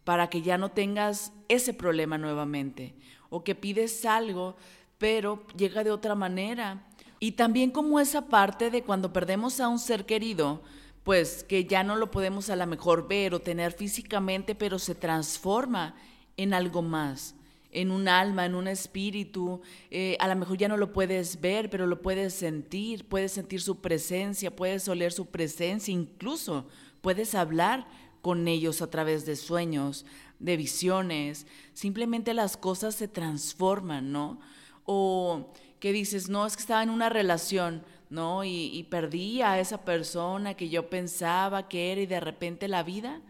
para 0.04 0.30
que 0.30 0.42
ya 0.42 0.58
no 0.58 0.70
tengas 0.70 1.32
ese 1.48 1.74
problema 1.74 2.18
nuevamente, 2.18 2.94
o 3.30 3.44
que 3.44 3.54
pides 3.54 4.04
algo, 4.04 4.56
pero 4.98 5.46
llega 5.56 5.84
de 5.84 5.90
otra 5.90 6.14
manera 6.14 6.84
y 7.20 7.32
también 7.32 7.70
como 7.70 7.98
esa 7.98 8.28
parte 8.28 8.70
de 8.70 8.82
cuando 8.82 9.12
perdemos 9.12 9.58
a 9.60 9.68
un 9.68 9.78
ser 9.78 10.06
querido, 10.06 10.62
pues 11.02 11.42
que 11.42 11.64
ya 11.64 11.82
no 11.82 11.96
lo 11.96 12.10
podemos 12.10 12.50
a 12.50 12.56
lo 12.56 12.66
mejor 12.66 13.08
ver 13.08 13.34
o 13.34 13.40
tener 13.40 13.72
físicamente, 13.72 14.54
pero 14.54 14.78
se 14.78 14.94
transforma 14.94 15.94
en 16.36 16.54
algo 16.54 16.82
más, 16.82 17.34
en 17.72 17.90
un 17.90 18.08
alma, 18.08 18.46
en 18.46 18.54
un 18.54 18.68
espíritu. 18.68 19.60
Eh, 19.90 20.16
a 20.20 20.28
lo 20.28 20.36
mejor 20.36 20.58
ya 20.58 20.68
no 20.68 20.76
lo 20.76 20.92
puedes 20.92 21.40
ver, 21.40 21.70
pero 21.70 21.86
lo 21.86 22.02
puedes 22.02 22.34
sentir, 22.34 23.08
puedes 23.08 23.32
sentir 23.32 23.60
su 23.60 23.80
presencia, 23.80 24.54
puedes 24.54 24.86
oler 24.86 25.12
su 25.12 25.26
presencia, 25.26 25.92
incluso 25.92 26.66
puedes 27.00 27.34
hablar 27.34 27.88
con 28.20 28.46
ellos 28.46 28.82
a 28.82 28.90
través 28.90 29.26
de 29.26 29.34
sueños, 29.34 30.04
de 30.38 30.56
visiones. 30.56 31.46
Simplemente 31.72 32.34
las 32.34 32.56
cosas 32.56 32.94
se 32.94 33.08
transforman, 33.08 34.12
¿no? 34.12 34.38
O 34.90 35.52
que 35.80 35.92
dices, 35.92 36.30
no, 36.30 36.46
es 36.46 36.56
que 36.56 36.62
estaba 36.62 36.82
en 36.82 36.88
una 36.88 37.10
relación, 37.10 37.84
¿no? 38.08 38.42
Y, 38.42 38.86
perdí 38.90 39.42
a 39.42 39.60
esa 39.60 39.84
persona 39.84 40.54
que 40.54 40.70
yo 40.70 40.88
pensaba 40.88 41.68
que 41.68 41.92
era 41.92 42.00
y 42.00 42.06
de 42.06 42.20
repente 42.20 42.68
la 42.68 42.82
vida 42.82 43.20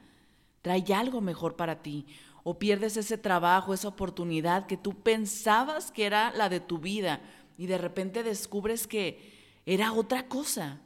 trae 0.62 0.84
algo 0.94 1.20
mejor 1.20 1.56
para 1.56 1.82
ti. 1.82 2.06
O 2.44 2.60
pierdes 2.60 2.96
ese 2.96 3.18
trabajo, 3.18 3.74
esa 3.74 3.88
oportunidad 3.88 4.66
que 4.66 4.76
tú 4.76 4.94
pensabas 4.94 5.90
que 5.90 6.06
era 6.06 6.32
la 6.32 6.48
de 6.48 6.60
tu 6.60 6.78
vida 6.78 7.20
y 7.58 7.66
de 7.66 7.76
repente 7.76 8.22
descubres 8.22 8.86
que 8.86 9.18
era 9.66 9.92
otra 9.92 10.28
cosa. 10.28 10.80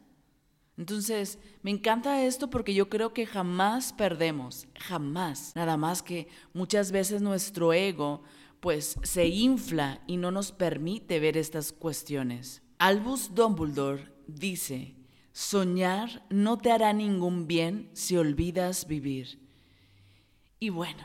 Entonces, 0.79 1.39
me 1.63 1.71
encanta 1.71 2.25
esto 2.25 2.49
porque 2.49 2.73
yo 2.73 2.89
creo 2.89 3.13
que 3.13 3.27
jamás 3.27 3.93
perdemos, 3.93 4.67
jamás. 4.81 5.53
Nada 5.55 5.77
más 5.77 6.03
que 6.03 6.29
muchas 6.55 6.91
veces 6.91 7.21
nuestro 7.21 7.75
ego 7.75 8.23
pues 8.63 8.97
se 9.03 9.27
infla 9.27 10.01
y 10.07 10.19
no 10.19 10.31
nos 10.31 10.53
permite 10.53 11.19
ver 11.19 11.37
estas 11.37 11.73
cuestiones. 11.73 12.63
Albus 12.79 13.35
Dumbledore 13.35 14.09
dice, 14.29 14.95
soñar 15.33 16.25
no 16.31 16.59
te 16.59 16.71
hará 16.71 16.93
ningún 16.93 17.49
bien 17.49 17.91
si 17.93 18.17
olvidas 18.17 18.87
vivir. 18.87 19.41
Y 20.61 20.69
bueno, 20.69 21.03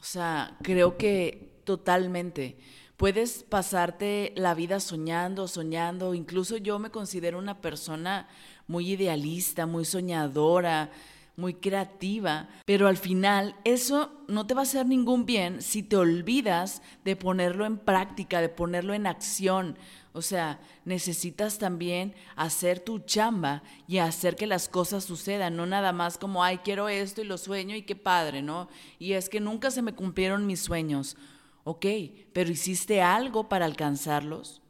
o 0.00 0.02
sea, 0.02 0.56
creo 0.62 0.96
que 0.96 1.60
totalmente. 1.64 2.56
Puedes 2.96 3.42
pasarte 3.42 4.32
la 4.34 4.54
vida 4.54 4.80
soñando, 4.80 5.46
soñando. 5.46 6.14
Incluso 6.14 6.56
yo 6.56 6.78
me 6.78 6.90
considero 6.90 7.38
una 7.38 7.60
persona 7.60 8.28
muy 8.66 8.92
idealista, 8.92 9.66
muy 9.66 9.84
soñadora, 9.84 10.90
muy 11.36 11.54
creativa, 11.54 12.48
pero 12.64 12.86
al 12.86 12.96
final 12.96 13.56
eso 13.64 14.12
no 14.28 14.46
te 14.46 14.54
va 14.54 14.60
a 14.60 14.64
hacer 14.64 14.86
ningún 14.86 15.26
bien 15.26 15.62
si 15.62 15.82
te 15.82 15.96
olvidas 15.96 16.80
de 17.04 17.16
ponerlo 17.16 17.66
en 17.66 17.78
práctica, 17.78 18.40
de 18.40 18.48
ponerlo 18.48 18.94
en 18.94 19.06
acción. 19.06 19.76
O 20.12 20.22
sea, 20.22 20.60
necesitas 20.84 21.58
también 21.58 22.14
hacer 22.36 22.78
tu 22.78 23.00
chamba 23.00 23.64
y 23.88 23.98
hacer 23.98 24.36
que 24.36 24.46
las 24.46 24.68
cosas 24.68 25.02
sucedan, 25.02 25.56
no 25.56 25.66
nada 25.66 25.92
más 25.92 26.18
como, 26.18 26.44
ay, 26.44 26.58
quiero 26.58 26.88
esto 26.88 27.20
y 27.20 27.24
lo 27.24 27.36
sueño 27.36 27.74
y 27.74 27.82
qué 27.82 27.96
padre, 27.96 28.40
¿no? 28.40 28.68
Y 29.00 29.14
es 29.14 29.28
que 29.28 29.40
nunca 29.40 29.72
se 29.72 29.82
me 29.82 29.94
cumplieron 29.94 30.46
mis 30.46 30.60
sueños. 30.60 31.16
Ok, 31.64 31.86
pero 32.32 32.50
¿hiciste 32.52 33.02
algo 33.02 33.48
para 33.48 33.64
alcanzarlos? 33.64 34.62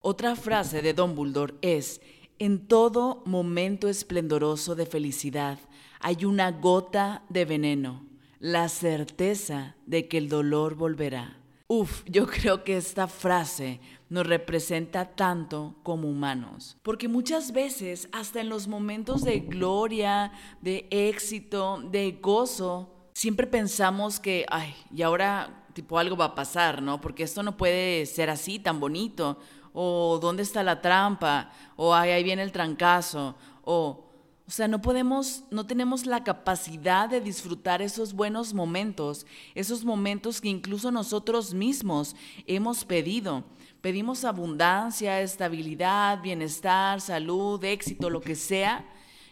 Otra 0.00 0.34
frase 0.34 0.82
de 0.82 0.94
Don 0.94 1.14
Buldor 1.14 1.56
es, 1.62 2.00
en 2.40 2.66
todo 2.66 3.22
momento 3.24 3.88
esplendoroso 3.88 4.74
de 4.74 4.86
felicidad 4.86 5.60
hay 6.02 6.24
una 6.24 6.50
gota 6.50 7.22
de 7.28 7.44
veneno, 7.44 8.04
la 8.40 8.68
certeza 8.68 9.76
de 9.86 10.08
que 10.08 10.18
el 10.18 10.28
dolor 10.28 10.74
volverá. 10.74 11.38
Uf, 11.68 12.02
yo 12.06 12.26
creo 12.26 12.64
que 12.64 12.76
esta 12.76 13.06
frase 13.06 13.80
nos 14.10 14.26
representa 14.26 15.06
tanto 15.06 15.76
como 15.82 16.08
humanos, 16.08 16.76
porque 16.82 17.08
muchas 17.08 17.52
veces, 17.52 18.08
hasta 18.12 18.40
en 18.40 18.50
los 18.50 18.68
momentos 18.68 19.22
de 19.22 19.40
gloria, 19.40 20.32
de 20.60 20.86
éxito, 20.90 21.80
de 21.90 22.18
gozo, 22.20 22.90
siempre 23.14 23.46
pensamos 23.46 24.20
que, 24.20 24.44
ay, 24.50 24.74
y 24.94 25.00
ahora 25.02 25.64
tipo 25.72 25.98
algo 25.98 26.16
va 26.16 26.26
a 26.26 26.34
pasar, 26.34 26.82
¿no? 26.82 27.00
Porque 27.00 27.22
esto 27.22 27.42
no 27.42 27.56
puede 27.56 28.04
ser 28.04 28.28
así 28.28 28.58
tan 28.58 28.80
bonito, 28.80 29.38
o 29.72 30.18
dónde 30.20 30.42
está 30.42 30.62
la 30.62 30.82
trampa, 30.82 31.50
o 31.76 31.94
ay, 31.94 32.10
ahí 32.10 32.24
viene 32.24 32.42
el 32.42 32.52
trancazo, 32.52 33.34
o 33.64 34.11
o 34.46 34.50
sea, 34.50 34.66
no 34.66 34.82
podemos, 34.82 35.44
no 35.50 35.66
tenemos 35.66 36.04
la 36.04 36.24
capacidad 36.24 37.08
de 37.08 37.20
disfrutar 37.20 37.80
esos 37.80 38.12
buenos 38.12 38.54
momentos, 38.54 39.24
esos 39.54 39.84
momentos 39.84 40.40
que 40.40 40.48
incluso 40.48 40.90
nosotros 40.90 41.54
mismos 41.54 42.16
hemos 42.46 42.84
pedido. 42.84 43.44
Pedimos 43.80 44.24
abundancia, 44.24 45.20
estabilidad, 45.20 46.20
bienestar, 46.22 47.00
salud, 47.00 47.62
éxito, 47.64 48.10
lo 48.10 48.20
que 48.20 48.34
sea. 48.34 48.84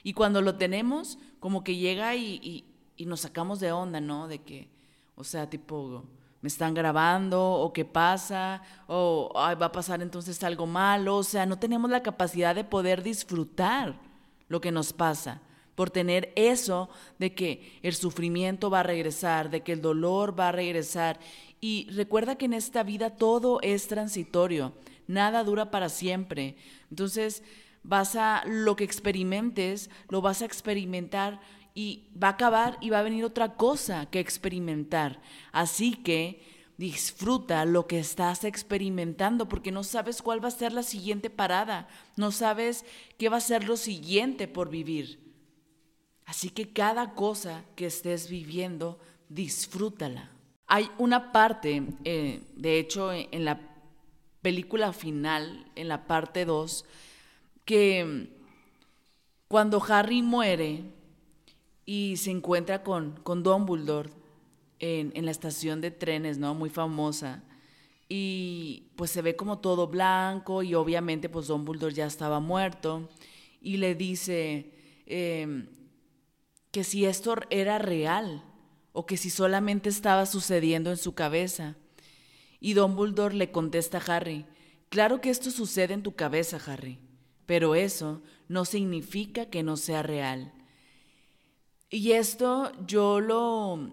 Y 0.02 0.12
cuando 0.12 0.42
lo 0.42 0.56
tenemos, 0.56 1.18
como 1.40 1.64
que 1.64 1.76
llega 1.76 2.14
y, 2.16 2.64
nos 2.98 3.20
sacamos 3.20 3.60
de 3.60 3.72
onda, 3.72 4.00
¿no? 4.00 4.28
De 4.28 4.42
que, 4.42 4.68
o 5.16 5.24
sea, 5.24 5.48
tipo, 5.48 6.04
me 6.40 6.48
están 6.48 6.74
grabando 6.74 7.42
o 7.42 7.72
qué 7.72 7.84
pasa 7.84 8.62
o 8.86 9.32
va 9.34 9.52
a 9.52 9.72
pasar 9.72 10.02
entonces 10.02 10.42
algo 10.44 10.66
malo. 10.66 11.16
O 11.16 11.24
sea, 11.24 11.46
no 11.46 11.58
tenemos 11.58 11.90
la 11.90 12.02
capacidad 12.02 12.54
de 12.54 12.64
poder 12.64 13.02
disfrutar 13.02 14.09
lo 14.50 14.60
que 14.60 14.72
nos 14.72 14.92
pasa, 14.92 15.40
por 15.74 15.88
tener 15.88 16.30
eso 16.36 16.90
de 17.18 17.34
que 17.34 17.78
el 17.82 17.94
sufrimiento 17.94 18.68
va 18.68 18.80
a 18.80 18.82
regresar, 18.82 19.48
de 19.48 19.62
que 19.62 19.72
el 19.72 19.80
dolor 19.80 20.38
va 20.38 20.48
a 20.48 20.52
regresar. 20.52 21.18
Y 21.60 21.88
recuerda 21.92 22.36
que 22.36 22.44
en 22.44 22.52
esta 22.52 22.82
vida 22.82 23.16
todo 23.16 23.60
es 23.62 23.86
transitorio, 23.86 24.74
nada 25.06 25.44
dura 25.44 25.70
para 25.70 25.88
siempre. 25.88 26.56
Entonces, 26.90 27.42
vas 27.82 28.16
a, 28.16 28.42
lo 28.44 28.76
que 28.76 28.84
experimentes, 28.84 29.88
lo 30.08 30.20
vas 30.20 30.42
a 30.42 30.46
experimentar 30.46 31.40
y 31.72 32.08
va 32.20 32.28
a 32.28 32.32
acabar 32.32 32.76
y 32.80 32.90
va 32.90 32.98
a 32.98 33.04
venir 33.04 33.24
otra 33.24 33.54
cosa 33.54 34.06
que 34.10 34.18
experimentar. 34.18 35.22
Así 35.52 35.94
que 35.94 36.42
disfruta 36.80 37.66
lo 37.66 37.86
que 37.86 37.98
estás 37.98 38.42
experimentando 38.42 39.50
porque 39.50 39.70
no 39.70 39.84
sabes 39.84 40.22
cuál 40.22 40.42
va 40.42 40.48
a 40.48 40.50
ser 40.50 40.72
la 40.72 40.82
siguiente 40.82 41.28
parada, 41.28 41.88
no 42.16 42.32
sabes 42.32 42.86
qué 43.18 43.28
va 43.28 43.36
a 43.36 43.42
ser 43.42 43.68
lo 43.68 43.76
siguiente 43.76 44.48
por 44.48 44.70
vivir. 44.70 45.20
Así 46.24 46.48
que 46.48 46.72
cada 46.72 47.14
cosa 47.14 47.66
que 47.76 47.84
estés 47.84 48.30
viviendo, 48.30 48.98
disfrútala. 49.28 50.30
Hay 50.66 50.90
una 50.96 51.32
parte, 51.32 51.82
eh, 52.04 52.40
de 52.56 52.78
hecho, 52.78 53.12
en 53.12 53.44
la 53.44 53.60
película 54.40 54.94
final, 54.94 55.66
en 55.76 55.86
la 55.86 56.06
parte 56.06 56.46
2, 56.46 56.86
que 57.66 58.30
cuando 59.48 59.84
Harry 59.86 60.22
muere 60.22 60.84
y 61.84 62.16
se 62.16 62.30
encuentra 62.30 62.82
con, 62.82 63.20
con 63.22 63.42
Dumbledore 63.42 64.19
en, 64.80 65.24
la 65.24 65.30
estación 65.30 65.80
de 65.80 65.90
trenes, 65.90 66.38
¿no? 66.38 66.54
Muy 66.54 66.70
famosa. 66.70 67.42
Y 68.08 68.88
pues 68.96 69.10
se 69.10 69.22
ve 69.22 69.36
como 69.36 69.58
todo 69.58 69.86
blanco 69.86 70.62
y 70.62 70.74
obviamente 70.74 71.28
pues 71.28 71.46
Dumbledore 71.46 71.94
ya 71.94 72.06
estaba 72.06 72.40
muerto 72.40 73.08
y 73.60 73.76
le 73.76 73.94
dice 73.94 74.72
em, 75.06 75.68
que 76.72 76.82
si 76.82 77.04
esto 77.04 77.36
era 77.50 77.78
real 77.78 78.42
o 78.92 79.06
que 79.06 79.16
si 79.16 79.30
solamente 79.30 79.88
estaba 79.88 80.26
sucediendo 80.26 80.90
en 80.90 80.96
su 80.96 81.14
cabeza. 81.14 81.76
Y 82.58 82.74
Dumbledore 82.74 83.36
le 83.36 83.52
contesta 83.52 83.98
a 83.98 84.16
Harry, 84.16 84.44
claro 84.88 85.20
que 85.20 85.30
esto 85.30 85.50
sucede 85.50 85.94
en 85.94 86.02
tu 86.02 86.14
cabeza, 86.14 86.58
Harry, 86.66 86.98
pero 87.46 87.74
eso 87.74 88.22
no 88.48 88.64
significa 88.64 89.46
que 89.46 89.62
no 89.62 89.76
sea 89.76 90.02
real. 90.02 90.52
Y 91.88 92.12
esto 92.12 92.72
yo 92.86 93.20
lo, 93.20 93.90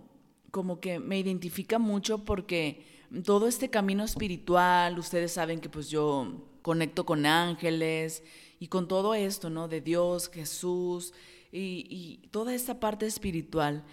como 0.58 0.80
que 0.80 0.98
me 0.98 1.20
identifica 1.20 1.78
mucho 1.78 2.26
porque 2.26 2.84
todo 3.24 3.48
este 3.48 3.70
camino 3.70 4.04
espiritual, 4.04 4.98
ustedes 4.98 5.34
saben 5.34 5.60
que 5.60 5.70
pues 5.70 5.88
yo 5.88 6.48
conecto 6.64 7.06
con 7.06 7.28
ángeles 7.28 8.24
y 8.60 8.66
con 8.66 8.88
todo 8.88 9.14
esto, 9.14 9.52
¿no? 9.52 9.68
De 9.68 9.82
Dios, 9.82 10.32
Jesús 10.34 11.14
y, 11.52 12.28
toda 12.32 12.56
esta 12.56 12.80
parte 12.80 13.06
espiritual. 13.06 13.86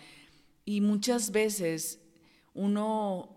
Y 0.64 0.80
muchas 0.80 1.32
veces 1.32 2.00
uno 2.54 3.28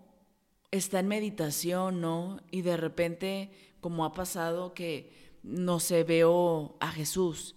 está 0.70 1.00
en 1.00 1.08
meditación, 1.08 2.00
¿no? 2.00 2.40
Y 2.50 2.62
de 2.62 2.78
repente, 2.78 3.50
como 3.82 4.06
ha 4.06 4.14
pasado 4.14 4.72
que 4.72 5.12
no 5.42 5.80
sé, 5.80 6.02
veo 6.02 6.78
a 6.80 6.90
Jesús 6.92 7.56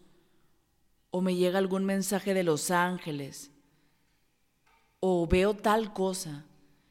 o 1.12 1.22
me 1.22 1.38
llega 1.38 1.60
algún 1.60 1.86
mensaje 1.86 2.34
de 2.34 2.44
los 2.44 2.72
ángeles 2.72 3.52
o 5.02 5.28
veo 5.28 5.54
tal 5.54 5.92
cosa 5.92 6.46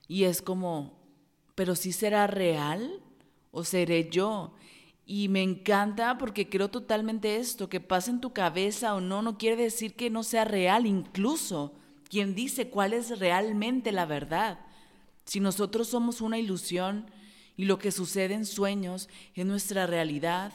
y 0.06 0.24
es 0.24 0.42
como, 0.42 0.98
pero 1.54 1.76
si 1.76 1.92
será 1.92 2.26
real 2.26 3.00
o 3.52 3.64
seré 3.64 4.10
yo. 4.10 4.52
Y 5.06 5.28
me 5.28 5.42
encanta 5.42 6.18
porque 6.18 6.48
creo 6.48 6.68
totalmente 6.68 7.36
esto, 7.36 7.68
que 7.68 7.80
pase 7.80 8.10
en 8.10 8.20
tu 8.20 8.32
cabeza 8.32 8.94
o 8.94 9.00
no, 9.00 9.22
no 9.22 9.38
quiere 9.38 9.56
decir 9.62 9.94
que 9.94 10.10
no 10.10 10.22
sea 10.22 10.44
real, 10.44 10.86
incluso 10.86 11.72
quien 12.08 12.34
dice 12.34 12.68
cuál 12.68 12.92
es 12.92 13.18
realmente 13.18 13.92
la 13.92 14.04
verdad. 14.04 14.58
Si 15.24 15.38
nosotros 15.38 15.88
somos 15.88 16.20
una 16.20 16.38
ilusión 16.38 17.06
y 17.56 17.66
lo 17.66 17.78
que 17.78 17.92
sucede 17.92 18.34
en 18.34 18.46
sueños 18.46 19.08
es 19.34 19.46
nuestra 19.46 19.86
realidad, 19.86 20.52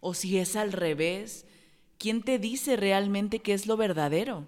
o 0.00 0.12
si 0.12 0.36
es 0.36 0.56
al 0.56 0.72
revés, 0.72 1.46
¿quién 1.96 2.22
te 2.22 2.38
dice 2.38 2.76
realmente 2.76 3.38
qué 3.38 3.54
es 3.54 3.66
lo 3.66 3.78
verdadero? 3.78 4.46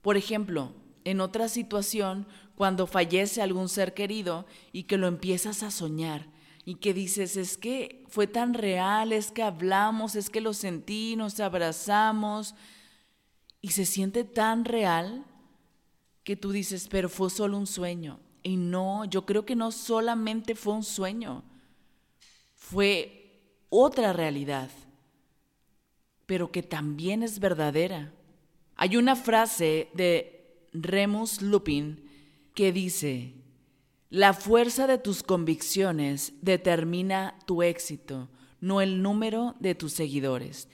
Por 0.00 0.16
ejemplo, 0.16 0.72
en 1.04 1.20
otra 1.20 1.48
situación, 1.48 2.26
cuando 2.54 2.86
fallece 2.86 3.42
algún 3.42 3.68
ser 3.68 3.94
querido 3.94 4.46
y 4.72 4.84
que 4.84 4.98
lo 4.98 5.06
empiezas 5.06 5.62
a 5.62 5.70
soñar 5.70 6.26
y 6.64 6.76
que 6.76 6.94
dices, 6.94 7.36
es 7.36 7.58
que 7.58 8.04
fue 8.08 8.26
tan 8.26 8.54
real, 8.54 9.12
es 9.12 9.30
que 9.30 9.42
hablamos, 9.42 10.14
es 10.14 10.30
que 10.30 10.40
lo 10.40 10.54
sentí, 10.54 11.16
nos 11.16 11.40
abrazamos 11.40 12.54
y 13.60 13.70
se 13.70 13.84
siente 13.84 14.24
tan 14.24 14.64
real 14.64 15.24
que 16.22 16.36
tú 16.36 16.52
dices, 16.52 16.88
pero 16.88 17.08
fue 17.08 17.30
solo 17.30 17.58
un 17.58 17.66
sueño. 17.66 18.20
Y 18.44 18.56
no, 18.56 19.04
yo 19.06 19.26
creo 19.26 19.44
que 19.44 19.56
no 19.56 19.72
solamente 19.72 20.54
fue 20.54 20.74
un 20.74 20.84
sueño, 20.84 21.42
fue 22.54 23.22
otra 23.68 24.12
realidad, 24.12 24.70
pero 26.26 26.52
que 26.52 26.62
también 26.62 27.22
es 27.22 27.38
verdadera. 27.38 28.12
Hay 28.76 28.96
una 28.96 29.16
frase 29.16 29.88
de 29.94 30.41
Remus 30.72 31.42
Lupin 31.42 32.08
que 32.54 32.72
dice, 32.72 33.34
la 34.10 34.34
fuerza 34.34 34.86
de 34.86 34.98
tus 34.98 35.22
convicciones 35.22 36.34
determina 36.42 37.38
tu 37.46 37.62
éxito, 37.62 38.28
no 38.60 38.80
el 38.80 39.02
número 39.02 39.54
de 39.58 39.74
tus 39.74 39.92
seguidores. 39.92 40.68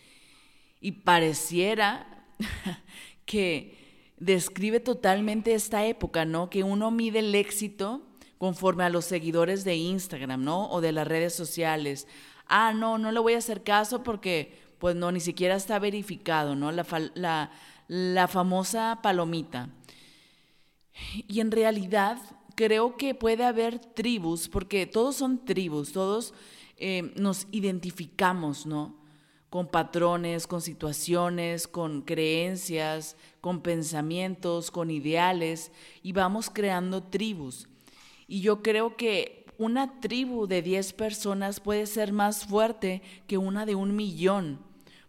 Y 0.80 0.92
pareciera 0.92 2.26
que 3.26 3.76
describe 4.18 4.80
totalmente 4.80 5.54
esta 5.54 5.86
época, 5.86 6.24
¿no? 6.24 6.50
Que 6.50 6.64
uno 6.64 6.90
mide 6.90 7.20
el 7.20 7.34
éxito 7.34 8.02
conforme 8.38 8.84
a 8.84 8.90
los 8.90 9.04
seguidores 9.04 9.64
de 9.64 9.76
Instagram, 9.76 10.42
¿no? 10.42 10.68
O 10.70 10.80
de 10.80 10.92
las 10.92 11.06
redes 11.06 11.34
sociales. 11.34 12.06
Ah, 12.46 12.72
no, 12.74 12.98
no 12.98 13.12
le 13.12 13.20
voy 13.20 13.34
a 13.34 13.38
hacer 13.38 13.62
caso 13.62 14.02
porque, 14.02 14.58
pues 14.78 14.96
no, 14.96 15.12
ni 15.12 15.20
siquiera 15.20 15.56
está 15.56 15.78
verificado, 15.78 16.56
¿no? 16.56 16.72
La, 16.72 16.86
la, 17.14 17.50
la 17.88 18.28
famosa 18.28 19.00
palomita. 19.02 19.70
Y 21.26 21.40
en 21.40 21.50
realidad 21.50 22.18
creo 22.54 22.96
que 22.96 23.14
puede 23.14 23.44
haber 23.44 23.78
tribus, 23.78 24.48
porque 24.48 24.86
todos 24.86 25.16
son 25.16 25.44
tribus, 25.44 25.92
todos 25.92 26.34
eh, 26.76 27.12
nos 27.16 27.46
identificamos, 27.52 28.66
¿no? 28.66 28.98
con 29.50 29.66
patrones, 29.66 30.46
con 30.46 30.60
situaciones, 30.60 31.66
con 31.66 32.02
creencias, 32.02 33.16
con 33.40 33.62
pensamientos, 33.62 34.70
con 34.70 34.90
ideales, 34.90 35.72
y 36.02 36.12
vamos 36.12 36.50
creando 36.50 37.02
tribus. 37.02 37.66
Y 38.26 38.40
yo 38.40 38.62
creo 38.62 38.96
que 38.96 39.46
una 39.56 40.00
tribu 40.00 40.46
de 40.46 40.62
10 40.62 40.92
personas 40.92 41.60
puede 41.60 41.86
ser 41.86 42.12
más 42.12 42.46
fuerte 42.46 43.02
que 43.26 43.38
una 43.38 43.64
de 43.64 43.74
un 43.74 43.96
millón, 43.96 44.60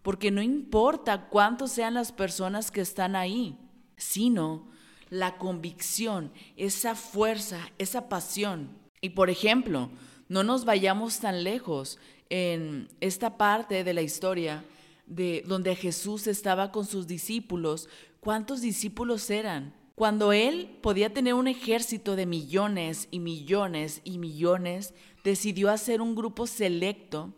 porque 0.01 0.31
no 0.31 0.41
importa 0.41 1.27
cuántos 1.27 1.71
sean 1.71 1.93
las 1.93 2.11
personas 2.13 2.71
que 2.71 2.81
están 2.81 3.15
ahí, 3.15 3.57
sino 3.97 4.69
la 5.09 5.37
convicción, 5.37 6.31
esa 6.55 6.95
fuerza, 6.95 7.71
esa 7.77 8.09
pasión. 8.09 8.69
Y 9.01 9.09
por 9.09 9.29
ejemplo, 9.29 9.89
no 10.27 10.43
nos 10.43 10.65
vayamos 10.65 11.19
tan 11.19 11.43
lejos 11.43 11.97
en 12.29 12.87
esta 12.99 13.37
parte 13.37 13.83
de 13.83 13.93
la 13.93 14.01
historia 14.01 14.63
de 15.07 15.43
donde 15.47 15.75
Jesús 15.75 16.27
estaba 16.27 16.71
con 16.71 16.85
sus 16.85 17.07
discípulos, 17.07 17.89
¿cuántos 18.19 18.61
discípulos 18.61 19.29
eran? 19.29 19.73
Cuando 19.95 20.31
él 20.31 20.77
podía 20.81 21.13
tener 21.13 21.33
un 21.33 21.47
ejército 21.47 22.15
de 22.15 22.25
millones 22.25 23.07
y 23.11 23.19
millones 23.19 24.01
y 24.03 24.17
millones, 24.19 24.93
decidió 25.23 25.69
hacer 25.71 25.99
un 26.01 26.15
grupo 26.15 26.47
selecto 26.47 27.33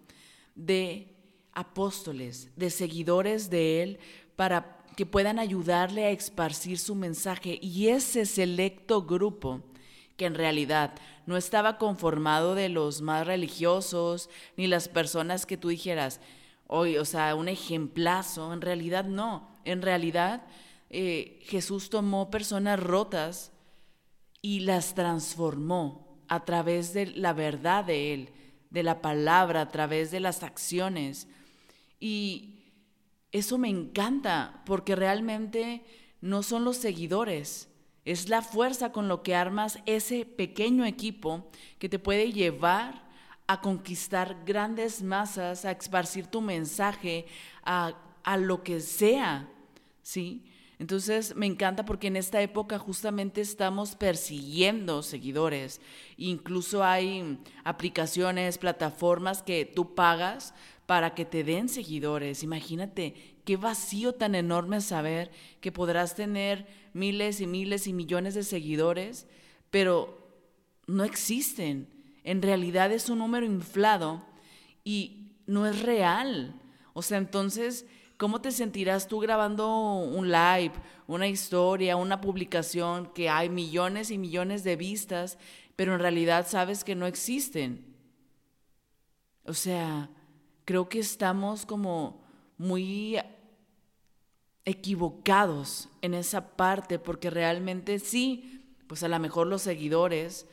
de 0.54 1.16
apóstoles, 1.54 2.52
de 2.56 2.70
seguidores 2.70 3.50
de 3.50 3.82
él, 3.82 4.00
para 4.36 4.81
que 4.96 5.06
puedan 5.06 5.40
ayudarle 5.40 6.06
a 6.06 6.12
esparcir 6.12 6.78
su 6.78 6.96
mensaje. 6.96 7.60
Y 7.62 7.88
ese 7.88 8.26
selecto 8.26 9.04
grupo 9.04 9.62
que 10.18 10.26
en 10.26 10.36
realidad 10.36 10.94
no 11.26 11.38
estaba 11.38 11.78
conformado 11.78 12.56
de 12.56 12.70
los 12.70 13.02
más 13.02 13.26
religiosos, 13.26 14.30
ni 14.58 14.68
las 14.68 14.88
personas 14.88 15.46
que 15.46 15.58
tú 15.58 15.70
dijeras, 15.70 16.20
hoy, 16.68 16.98
o 16.98 17.06
sea, 17.06 17.36
un 17.36 17.48
ejemplazo, 17.48 18.54
en 18.54 18.62
realidad 18.62 19.06
no, 19.06 19.50
en 19.66 19.82
realidad 19.82 20.44
eh, 20.90 21.40
Jesús 21.44 21.90
tomó 21.90 22.30
personas 22.30 22.80
rotas 22.80 23.52
y 24.42 24.62
las 24.62 24.94
transformó 24.94 26.20
a 26.28 26.46
través 26.46 26.94
de 26.94 27.08
la 27.08 27.34
verdad 27.34 27.86
de 27.86 28.14
Él, 28.14 28.30
de 28.70 28.84
la 28.84 29.02
palabra, 29.02 29.62
a 29.62 29.70
través 29.70 30.12
de 30.12 30.20
las 30.20 30.44
acciones. 30.44 31.28
Y 32.00 32.61
eso 33.32 33.58
me 33.58 33.70
encanta 33.70 34.62
porque 34.66 34.96
realmente 34.96 35.84
no 36.22 36.44
son 36.44 36.64
los 36.64 36.78
seguidores, 36.78 37.70
es 38.04 38.30
la 38.30 38.42
fuerza 38.42 38.92
con 38.92 39.08
lo 39.08 39.22
que 39.24 39.36
armas 39.36 39.80
ese 39.86 40.26
pequeño 40.26 40.86
equipo 40.86 41.50
que 41.78 41.90
te 41.90 42.00
puede 42.00 42.32
llevar 42.32 43.10
a 43.48 43.62
conquistar 43.62 44.44
grandes 44.46 45.04
masas, 45.04 45.66
a 45.66 45.72
esparcir 45.72 46.28
tu 46.28 46.42
mensaje, 46.42 47.26
a, 47.64 47.94
lo 48.38 48.64
que 48.64 48.80
sea, 48.80 49.50
¿sí? 50.02 50.46
Entonces 50.80 51.36
me 51.36 51.46
encanta 51.46 51.86
porque 51.86 52.08
en 52.08 52.16
esta 52.16 52.42
época 52.42 52.80
justamente 52.80 53.42
estamos 53.42 53.96
persiguiendo 53.96 55.04
seguidores. 55.04 55.80
Incluso 56.18 56.84
hay 56.84 57.40
aplicaciones, 57.64 58.58
plataformas 58.58 59.44
que 59.44 59.66
tú 59.66 59.94
pagas 59.94 60.56
para 60.86 61.14
que 61.16 61.26
te 61.26 61.44
den 61.44 61.70
seguidores. 61.70 62.44
Imagínate 62.44 63.16
qué 63.46 63.58
vacío 63.58 64.14
tan 64.14 64.36
enorme 64.36 64.82
saber 64.82 65.32
que 65.60 65.72
podrás 65.72 66.16
tener 66.16 66.68
miles 66.94 67.42
y 67.42 67.48
miles 67.48 67.88
y 67.88 67.94
millones 67.94 68.34
de 68.34 68.44
seguidores, 68.44 69.28
pero 69.70 70.22
no 70.88 71.04
existen. 71.04 71.88
En 72.24 72.42
realidad 72.42 72.92
es 72.92 73.10
un 73.10 73.20
número 73.20 73.46
inflado 73.46 74.24
y 74.84 75.32
no 75.46 75.66
es 75.66 75.82
real. 75.82 76.60
O 76.94 77.02
sea, 77.02 77.18
entonces, 77.18 77.86
¿cómo 78.18 78.42
te 78.42 78.52
sentirás 78.52 79.08
tú 79.08 79.20
grabando 79.20 79.96
un 79.96 80.28
live, 80.28 80.74
una 81.08 81.28
historia, 81.28 81.96
una 81.96 82.22
publicación 82.22 83.12
que 83.14 83.30
hay 83.30 83.50
millones 83.50 84.12
y 84.12 84.18
millones 84.18 84.64
de 84.64 84.76
vistas, 84.76 85.38
pero 85.76 85.94
en 85.94 86.00
realidad 86.00 86.48
sabes 86.48 86.84
que 86.84 86.96
no 86.96 87.06
existen? 87.08 87.86
O 89.46 89.54
sea, 89.54 90.10
creo 90.66 90.90
que 90.90 91.00
estamos 91.00 91.66
como 91.66 92.22
muy 92.58 93.18
equivocados 94.66 95.90
en 96.02 96.14
esa 96.14 96.56
parte 96.56 97.00
porque 97.00 97.30
realmente 97.30 98.00
sí, 98.00 98.64
pues 98.88 99.04
a 99.04 99.08
lo 99.08 99.20
mejor 99.20 99.48
los 99.48 99.64
seguidores 99.64 100.46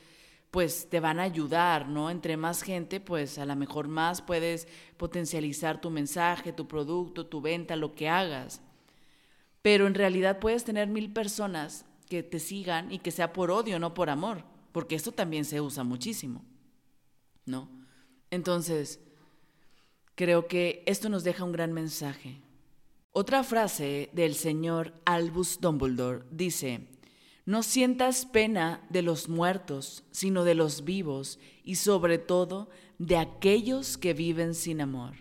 pues 0.50 0.88
te 0.88 1.00
van 1.00 1.20
a 1.20 1.24
ayudar, 1.24 1.88
¿no? 1.88 2.10
Entre 2.10 2.36
más 2.36 2.62
gente, 2.62 3.00
pues 3.00 3.38
a 3.38 3.44
lo 3.44 3.54
mejor 3.54 3.86
más 3.88 4.22
puedes 4.22 4.66
potencializar 4.96 5.80
tu 5.80 5.90
mensaje, 5.90 6.52
tu 6.52 6.66
producto, 6.66 7.26
tu 7.26 7.42
venta, 7.42 7.76
lo 7.76 7.94
que 7.94 8.08
hagas. 8.08 8.62
Pero 9.60 9.86
en 9.86 9.94
realidad 9.94 10.38
puedes 10.38 10.64
tener 10.64 10.88
mil 10.88 11.12
personas 11.12 11.84
que 12.08 12.22
te 12.22 12.38
sigan 12.38 12.90
y 12.90 13.00
que 13.00 13.10
sea 13.10 13.34
por 13.34 13.50
odio, 13.50 13.78
no 13.78 13.92
por 13.92 14.08
amor, 14.08 14.44
porque 14.72 14.94
esto 14.94 15.12
también 15.12 15.44
se 15.44 15.60
usa 15.60 15.84
muchísimo, 15.84 16.42
¿no? 17.44 17.68
Entonces, 18.30 19.00
Creo 20.18 20.48
que 20.48 20.82
esto 20.86 21.08
nos 21.08 21.22
deja 21.22 21.44
un 21.44 21.52
gran 21.52 21.72
mensaje. 21.72 22.40
Otra 23.12 23.44
frase 23.44 24.10
del 24.12 24.34
señor 24.34 24.92
Albus 25.04 25.60
Dumbledore 25.60 26.24
dice, 26.32 26.88
no 27.46 27.62
sientas 27.62 28.26
pena 28.26 28.84
de 28.90 29.02
los 29.02 29.28
muertos, 29.28 30.02
sino 30.10 30.42
de 30.42 30.56
los 30.56 30.84
vivos 30.84 31.38
y 31.62 31.76
sobre 31.76 32.18
todo 32.18 32.68
de 32.98 33.16
aquellos 33.16 33.96
que 33.96 34.12
viven 34.12 34.56
sin 34.56 34.80
amor. 34.80 35.14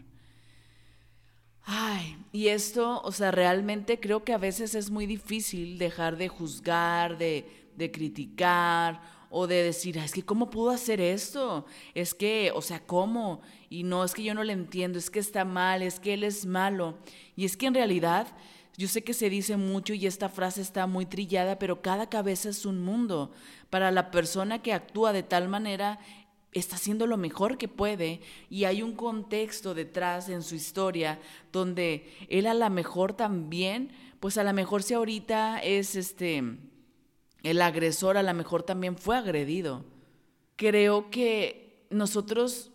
Ay, 1.62 2.18
y 2.32 2.48
esto, 2.48 3.00
o 3.04 3.12
sea, 3.12 3.30
realmente 3.30 4.00
creo 4.00 4.24
que 4.24 4.34
a 4.34 4.40
veces 4.40 4.74
es 4.74 4.90
muy 4.90 5.06
difícil 5.06 5.78
dejar 5.78 6.18
de 6.18 6.28
juzgar, 6.28 7.20
de, 7.20 7.70
de 7.76 7.92
criticar 7.92 9.00
o 9.30 9.46
de 9.46 9.62
decir, 9.62 10.00
es 10.00 10.12
que 10.12 10.24
¿cómo 10.24 10.50
pudo 10.50 10.72
hacer 10.72 11.00
esto? 11.00 11.68
Es 11.94 12.16
que, 12.16 12.52
o 12.56 12.64
sea, 12.64 12.80
¿cómo? 12.80 13.44
Y 13.70 13.84
no, 13.84 14.04
es 14.04 14.14
que 14.14 14.24
yo 14.24 14.34
no 14.34 14.44
le 14.44 14.54
entiendo, 14.54 14.98
es 14.98 15.10
que 15.10 15.20
está 15.20 15.46
mal, 15.46 15.82
es 15.82 16.00
que 16.00 16.14
él 16.14 16.24
es 16.24 16.46
malo. 16.46 16.98
Y 17.36 17.46
es 17.46 17.58
que 17.58 17.68
en 17.68 17.74
realidad, 17.74 18.28
yo 18.78 18.88
sé 18.88 19.04
que 19.04 19.14
se 19.14 19.30
dice 19.30 19.58
mucho 19.58 19.94
y 19.94 20.08
esta 20.08 20.30
frase 20.30 20.62
está 20.62 20.88
muy 20.88 21.06
trillada, 21.06 21.60
pero 21.60 21.82
cada 21.82 22.10
cabeza 22.10 22.50
es 22.50 22.66
un 22.66 22.82
mundo. 22.82 23.32
Para 23.70 23.92
la 23.92 24.12
persona 24.12 24.62
que 24.62 24.74
actúa 24.74 25.12
de 25.12 25.24
tal 25.24 25.50
manera, 25.50 26.00
está 26.54 26.76
haciendo 26.76 27.08
lo 27.08 27.18
mejor 27.18 27.58
que 27.58 27.68
puede 27.68 28.22
y 28.50 28.64
hay 28.64 28.82
un 28.82 28.94
contexto 28.94 29.74
detrás 29.74 30.30
en 30.30 30.44
su 30.44 30.56
historia 30.56 31.20
donde 31.52 32.12
él 32.30 32.48
a 32.48 32.54
lo 32.54 32.70
mejor 32.70 33.14
también, 33.14 33.92
pues 34.20 34.38
a 34.38 34.44
lo 34.44 34.54
mejor 34.54 34.84
si 34.84 34.94
ahorita 34.94 35.60
es 35.60 35.96
este 35.96 36.44
el 37.44 37.62
agresor 37.62 38.18
a 38.18 38.24
lo 38.24 38.34
mejor 38.34 38.64
también 38.64 38.98
fue 38.98 39.16
agredido. 39.16 39.86
Creo 40.56 41.10
que 41.10 41.86
nosotros 41.90 42.72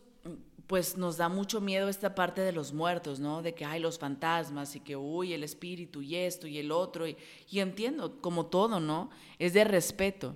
pues 0.73 0.97
nos 0.97 1.19
da 1.19 1.29
mucho 1.29 1.61
miedo 1.61 1.91
esta 1.91 2.15
parte 2.15 2.41
de 2.41 2.51
los 2.51 2.73
muertos, 2.73 3.21
¿no? 3.21 3.43
De 3.43 3.55
que 3.55 3.67
hay 3.67 3.79
los 3.79 3.99
fantasmas 3.99 4.75
y 4.75 4.81
que, 4.81 4.97
uy, 4.97 5.35
el 5.35 5.45
espíritu 5.45 6.01
y 6.01 6.17
esto 6.17 6.47
y 6.47 6.57
el 6.57 6.73
otro. 6.73 7.07
Y, 7.07 7.15
y 7.51 7.61
entiendo, 7.61 8.23
como 8.23 8.47
todo, 8.47 8.81
¿no? 8.81 9.11
Es 9.39 9.53
de 9.53 9.65
respeto. 9.65 10.35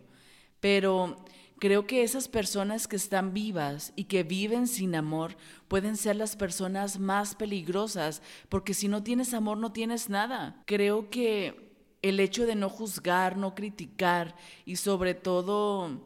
Pero 0.60 1.16
creo 1.58 1.86
que 1.86 2.02
esas 2.02 2.28
personas 2.28 2.86
que 2.86 2.96
están 2.96 3.32
vivas 3.32 3.94
y 3.96 4.04
que 4.04 4.24
viven 4.24 4.66
sin 4.66 4.94
amor 4.94 5.38
pueden 5.68 5.96
ser 5.96 6.16
las 6.16 6.36
personas 6.36 7.00
más 7.00 7.34
peligrosas, 7.34 8.20
porque 8.50 8.74
si 8.74 8.88
no 8.88 9.02
tienes 9.02 9.32
amor 9.32 9.56
no 9.56 9.72
tienes 9.72 10.10
nada. 10.10 10.62
Creo 10.66 11.08
que 11.08 11.72
el 12.02 12.20
hecho 12.20 12.44
de 12.44 12.56
no 12.56 12.68
juzgar, 12.68 13.38
no 13.38 13.54
criticar 13.54 14.36
y 14.66 14.76
sobre 14.76 15.14
todo 15.14 15.98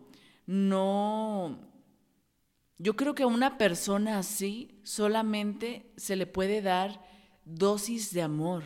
no... 0.46 1.69
Yo 2.82 2.96
creo 2.96 3.14
que 3.14 3.24
a 3.24 3.26
una 3.26 3.58
persona 3.58 4.16
así 4.16 4.80
solamente 4.84 5.92
se 5.98 6.16
le 6.16 6.26
puede 6.26 6.62
dar 6.62 7.04
dosis 7.44 8.10
de 8.14 8.22
amor 8.22 8.64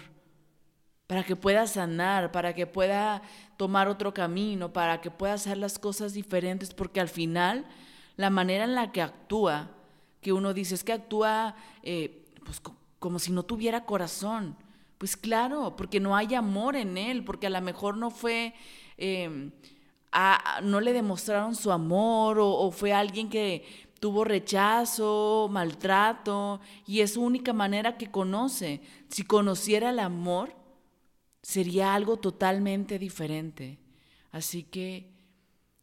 para 1.09 1.25
que 1.25 1.35
pueda 1.35 1.67
sanar, 1.67 2.31
para 2.31 2.55
que 2.55 2.65
pueda 2.69 3.23
tomar 3.57 3.89
otro 3.89 4.15
camino, 4.15 4.73
para 4.73 5.01
que 5.01 5.11
pueda 5.11 5.33
hacer 5.33 5.59
las 5.59 5.81
cosas 5.81 6.13
diferentes, 6.13 6.73
porque 6.73 7.01
al 7.01 7.09
final 7.09 7.67
la 8.15 8.31
manera 8.31 8.63
en 8.63 8.77
la 8.77 8.93
que 8.93 9.03
actúa, 9.03 9.73
que 10.21 10.33
uno 10.33 10.55
dice 10.55 10.77
es 10.77 10.85
que 10.85 10.93
actúa 10.93 11.57
eh, 11.83 12.25
pues, 12.45 12.63
como 13.01 13.19
si 13.19 13.33
no 13.33 13.43
tuviera 13.43 13.85
corazón, 13.85 14.57
pues 14.97 15.17
claro, 15.17 15.75
porque 15.77 15.99
no 15.99 16.15
hay 16.15 16.37
amor 16.37 16.77
en 16.77 16.99
él, 16.99 17.25
porque 17.25 17.49
a 17.49 17.51
lo 17.51 17.61
mejor 17.61 17.97
no 17.97 18.13
fue, 18.13 18.55
em, 18.97 19.51
no 20.63 20.81
le 20.81 20.93
demostraron 20.93 21.57
su 21.57 21.73
amor 21.73 22.39
o, 22.39 22.71
fue 22.71 22.93
alguien 22.93 23.29
que 23.29 23.65
tuvo 24.05 24.23
rechazo, 24.23 25.49
maltrato, 25.51 26.61
y 26.87 27.01
es 27.01 27.15
su 27.15 27.23
única 27.23 27.55
manera 27.55 27.97
que 27.97 28.11
conoce. 28.11 28.83
Si 29.09 29.23
conociera 29.23 29.89
el 29.89 29.99
amor, 29.99 30.55
sería 31.41 31.95
algo 31.95 32.19
totalmente 32.19 32.99
diferente. 32.99 33.79
Así 34.31 34.63
que 34.63 35.11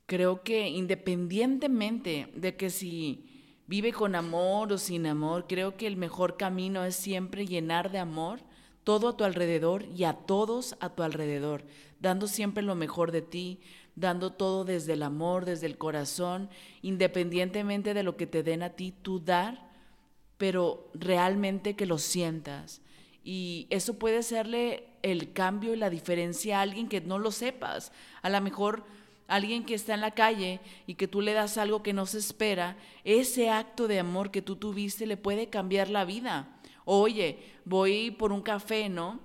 creo 0.06 0.44
que 0.44 0.70
independientemente 0.70 2.32
de 2.36 2.56
que 2.56 2.70
si 2.70 3.26
vive 3.66 3.92
con 3.92 4.14
amor 4.14 4.72
o 4.72 4.78
sin 4.78 5.08
amor, 5.08 5.48
creo 5.50 5.76
que 5.76 5.88
el 5.88 5.98
mejor 5.98 6.38
camino 6.38 6.86
es 6.86 6.96
siempre 6.96 7.48
llenar 7.48 7.92
de 7.92 7.98
amor 7.98 8.42
todo 8.84 9.10
a 9.10 9.18
tu 9.18 9.24
alrededor 9.24 9.86
y 9.96 10.04
a 10.04 10.14
todos 10.14 10.76
a 10.80 10.90
tu 10.90 11.02
alrededor, 11.02 11.66
dando 12.00 12.28
siempre 12.28 12.62
lo 12.62 12.76
mejor 12.76 13.12
de 13.12 13.24
ti, 13.24 13.62
dando 13.96 14.32
todo 14.32 14.66
desde 14.66 14.94
el 14.94 15.04
amor, 15.04 15.46
desde 15.46 15.68
el 15.68 15.78
corazón, 15.78 16.50
independientemente 16.82 17.94
de 17.94 18.04
lo 18.04 18.18
que 18.18 18.28
te 18.28 18.44
den 18.44 18.64
a 18.64 18.72
ti, 18.72 18.94
tú 19.02 19.20
dar, 19.20 19.70
pero 20.38 20.90
realmente 20.94 21.76
que 21.76 21.86
lo 21.86 21.98
sientas. 21.98 22.82
Y 23.24 23.68
eso 23.70 24.00
puede 24.00 24.24
serle 24.24 24.88
el 25.04 25.34
cambio 25.34 25.74
y 25.74 25.78
la 25.78 25.90
diferencia 25.90 26.60
a 26.60 26.62
alguien 26.62 26.88
que 26.88 27.02
no 27.02 27.20
lo 27.20 27.32
sepas. 27.32 27.92
A 28.22 28.30
lo 28.30 28.42
mejor 28.42 28.84
alguien 29.28 29.64
que 29.64 29.76
está 29.76 29.94
en 29.94 30.02
la 30.02 30.12
calle 30.12 30.60
y 30.88 30.96
que 30.96 31.08
tú 31.08 31.22
le 31.22 31.34
das 31.34 31.58
algo 31.58 31.84
que 31.84 31.94
no 31.94 32.06
se 32.06 32.18
espera, 32.18 32.78
ese 33.04 33.50
acto 33.50 33.88
de 33.88 34.00
amor 34.00 34.32
que 34.32 34.42
tú 34.42 34.56
tuviste 34.56 35.06
le 35.06 35.18
puede 35.18 35.50
cambiar 35.50 35.90
la 35.90 36.06
vida 36.06 36.58
Oye, 36.86 37.40
voy 37.64 38.12
por 38.12 38.32
un 38.32 38.42
café, 38.42 38.90
¿no? 38.90 39.20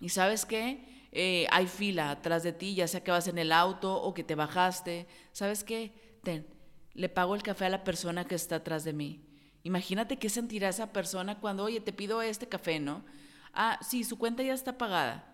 Y 0.00 0.08
sabes 0.08 0.46
qué? 0.46 0.89
Eh, 1.12 1.46
hay 1.50 1.66
fila 1.66 2.10
atrás 2.10 2.42
de 2.42 2.52
ti, 2.52 2.74
ya 2.74 2.86
sea 2.86 3.02
que 3.02 3.10
vas 3.10 3.26
en 3.26 3.38
el 3.38 3.52
auto 3.52 4.00
o 4.00 4.14
que 4.14 4.24
te 4.24 4.34
bajaste. 4.34 5.06
¿Sabes 5.32 5.64
qué? 5.64 5.92
Ten, 6.22 6.46
le 6.94 7.08
pago 7.08 7.34
el 7.34 7.42
café 7.42 7.66
a 7.66 7.70
la 7.70 7.84
persona 7.84 8.24
que 8.24 8.34
está 8.34 8.56
atrás 8.56 8.84
de 8.84 8.92
mí. 8.92 9.24
Imagínate 9.62 10.18
qué 10.18 10.28
sentirá 10.28 10.68
esa 10.68 10.92
persona 10.92 11.38
cuando, 11.40 11.64
oye, 11.64 11.80
te 11.80 11.92
pido 11.92 12.22
este 12.22 12.48
café, 12.48 12.80
¿no? 12.80 13.04
Ah, 13.52 13.78
sí, 13.82 14.04
su 14.04 14.18
cuenta 14.18 14.42
ya 14.42 14.54
está 14.54 14.78
pagada. 14.78 15.26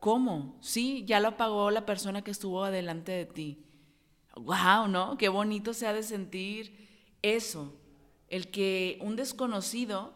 ¿Cómo? 0.00 0.58
Sí, 0.60 1.04
ya 1.06 1.20
lo 1.20 1.36
pagó 1.36 1.70
la 1.70 1.86
persona 1.86 2.22
que 2.22 2.30
estuvo 2.30 2.62
adelante 2.62 3.12
de 3.12 3.26
ti. 3.26 3.64
¡Wow! 4.36 4.88
¿No? 4.88 5.16
Qué 5.16 5.28
bonito 5.28 5.72
se 5.72 5.86
ha 5.86 5.92
de 5.92 6.02
sentir 6.02 7.16
eso. 7.22 7.74
El 8.28 8.50
que 8.50 8.98
un 9.00 9.16
desconocido 9.16 10.12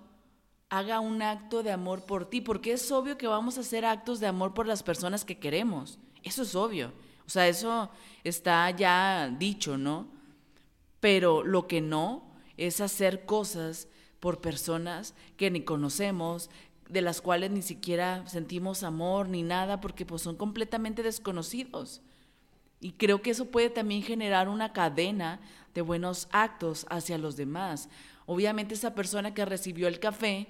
haga 0.70 1.00
un 1.00 1.20
acto 1.20 1.62
de 1.62 1.72
amor 1.72 2.06
por 2.06 2.30
ti, 2.30 2.40
porque 2.40 2.72
es 2.72 2.90
obvio 2.92 3.18
que 3.18 3.26
vamos 3.26 3.58
a 3.58 3.62
hacer 3.62 3.84
actos 3.84 4.20
de 4.20 4.28
amor 4.28 4.54
por 4.54 4.66
las 4.66 4.82
personas 4.82 5.24
que 5.24 5.38
queremos. 5.38 5.98
Eso 6.22 6.42
es 6.42 6.54
obvio. 6.54 6.92
O 7.26 7.30
sea, 7.30 7.48
eso 7.48 7.90
está 8.24 8.70
ya 8.70 9.28
dicho, 9.36 9.76
¿no? 9.76 10.08
Pero 11.00 11.42
lo 11.42 11.66
que 11.66 11.80
no 11.80 12.30
es 12.56 12.80
hacer 12.80 13.26
cosas 13.26 13.88
por 14.20 14.40
personas 14.40 15.14
que 15.36 15.50
ni 15.50 15.62
conocemos, 15.62 16.50
de 16.88 17.02
las 17.02 17.20
cuales 17.20 17.50
ni 17.50 17.62
siquiera 17.62 18.26
sentimos 18.26 18.82
amor 18.82 19.28
ni 19.28 19.42
nada, 19.42 19.80
porque 19.80 20.06
pues 20.06 20.22
son 20.22 20.36
completamente 20.36 21.02
desconocidos. 21.02 22.00
Y 22.80 22.92
creo 22.92 23.22
que 23.22 23.30
eso 23.30 23.46
puede 23.46 23.70
también 23.70 24.02
generar 24.02 24.48
una 24.48 24.72
cadena 24.72 25.40
de 25.74 25.82
buenos 25.82 26.28
actos 26.32 26.86
hacia 26.90 27.18
los 27.18 27.36
demás. 27.36 27.88
Obviamente 28.32 28.74
esa 28.74 28.94
persona 28.94 29.34
que 29.34 29.44
recibió 29.44 29.88
el 29.88 29.98
café 29.98 30.46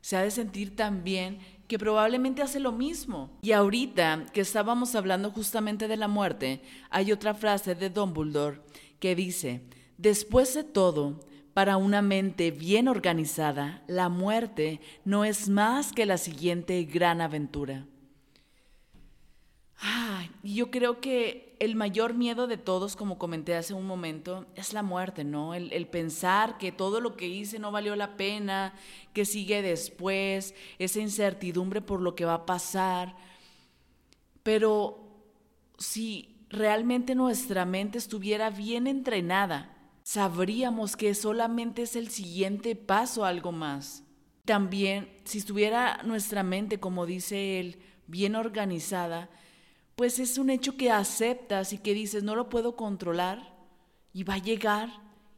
se 0.00 0.16
ha 0.16 0.22
de 0.22 0.32
sentir 0.32 0.74
también 0.74 1.38
que 1.68 1.78
probablemente 1.78 2.42
hace 2.42 2.58
lo 2.58 2.72
mismo. 2.72 3.38
Y 3.40 3.52
ahorita 3.52 4.26
que 4.32 4.40
estábamos 4.40 4.96
hablando 4.96 5.30
justamente 5.30 5.86
de 5.86 5.96
la 5.96 6.08
muerte, 6.08 6.60
hay 6.90 7.12
otra 7.12 7.34
frase 7.34 7.76
de 7.76 7.88
Dumbledore 7.88 8.62
que 8.98 9.14
dice, 9.14 9.60
después 9.96 10.54
de 10.54 10.64
todo, 10.64 11.20
Para 11.52 11.76
una 11.76 12.00
mente 12.00 12.52
bien 12.52 12.86
organizada, 12.86 13.82
la 13.88 14.08
muerte 14.08 14.80
no 15.04 15.24
es 15.24 15.48
más 15.48 15.92
que 15.92 16.06
la 16.06 16.16
siguiente 16.16 16.84
gran 16.84 17.20
aventura. 17.20 17.86
Y 20.42 20.54
yo 20.54 20.70
creo 20.70 21.00
que 21.00 21.56
el 21.58 21.76
mayor 21.76 22.14
miedo 22.14 22.46
de 22.46 22.56
todos, 22.56 22.96
como 22.96 23.18
comenté 23.18 23.54
hace 23.54 23.74
un 23.74 23.86
momento, 23.86 24.46
es 24.54 24.72
la 24.72 24.82
muerte, 24.82 25.24
¿no? 25.24 25.54
El, 25.54 25.86
pensar 25.88 26.56
que 26.56 26.72
todo 26.72 27.00
lo 27.00 27.16
que 27.16 27.28
hice 27.28 27.58
no 27.58 27.70
valió 27.70 27.94
la 27.96 28.16
pena, 28.16 28.72
que 29.12 29.26
sigue 29.26 29.60
después, 29.60 30.54
esa 30.78 31.00
incertidumbre 31.00 31.82
por 31.82 32.00
lo 32.00 32.14
que 32.14 32.24
va 32.24 32.34
a 32.34 32.46
pasar. 32.46 33.14
Pero 34.42 35.26
si 35.78 36.46
realmente 36.48 37.14
nuestra 37.14 37.66
mente 37.66 37.98
estuviera 37.98 38.48
bien 38.48 38.86
entrenada, 38.86 39.76
sabríamos 40.02 40.96
que 40.96 41.14
solamente 41.14 41.82
es 41.82 41.94
el 41.94 42.08
siguiente 42.08 42.74
paso 42.74 43.26
algo 43.26 43.52
más. 43.52 44.04
También, 44.46 45.10
si 45.24 45.36
estuviera 45.36 46.00
nuestra 46.04 46.42
mente, 46.42 46.80
como 46.80 47.04
dice 47.04 47.60
él, 47.60 47.78
bien 48.06 48.34
organizada, 48.34 49.28
pues 49.96 50.18
es 50.18 50.38
un 50.38 50.50
hecho 50.50 50.76
que 50.76 50.90
aceptas 50.90 51.72
y 51.72 51.78
que 51.78 51.94
dices, 51.94 52.22
no 52.22 52.34
lo 52.34 52.48
puedo 52.48 52.76
controlar 52.76 53.56
y 54.12 54.24
va 54.24 54.34
a 54.34 54.38
llegar 54.38 54.90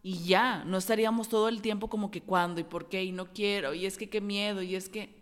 y 0.03 0.25
ya, 0.25 0.65
no 0.65 0.79
estaríamos 0.79 1.29
todo 1.29 1.49
el 1.49 1.63
tiempo 1.63 1.89
como 1.89 2.11
que 2.11 2.23
cuándo 2.23 2.61
y 2.61 2.65
por 2.65 2.89
qué 2.89 3.05
y 3.05 3.13
no 3.13 3.33
quiero 3.33 3.75
y 3.75 3.87
es 3.87 3.97
que 3.97 4.09
qué 4.09 4.21
miedo 4.21 4.63
y 4.63 4.75
es 4.75 4.89
que... 4.89 5.21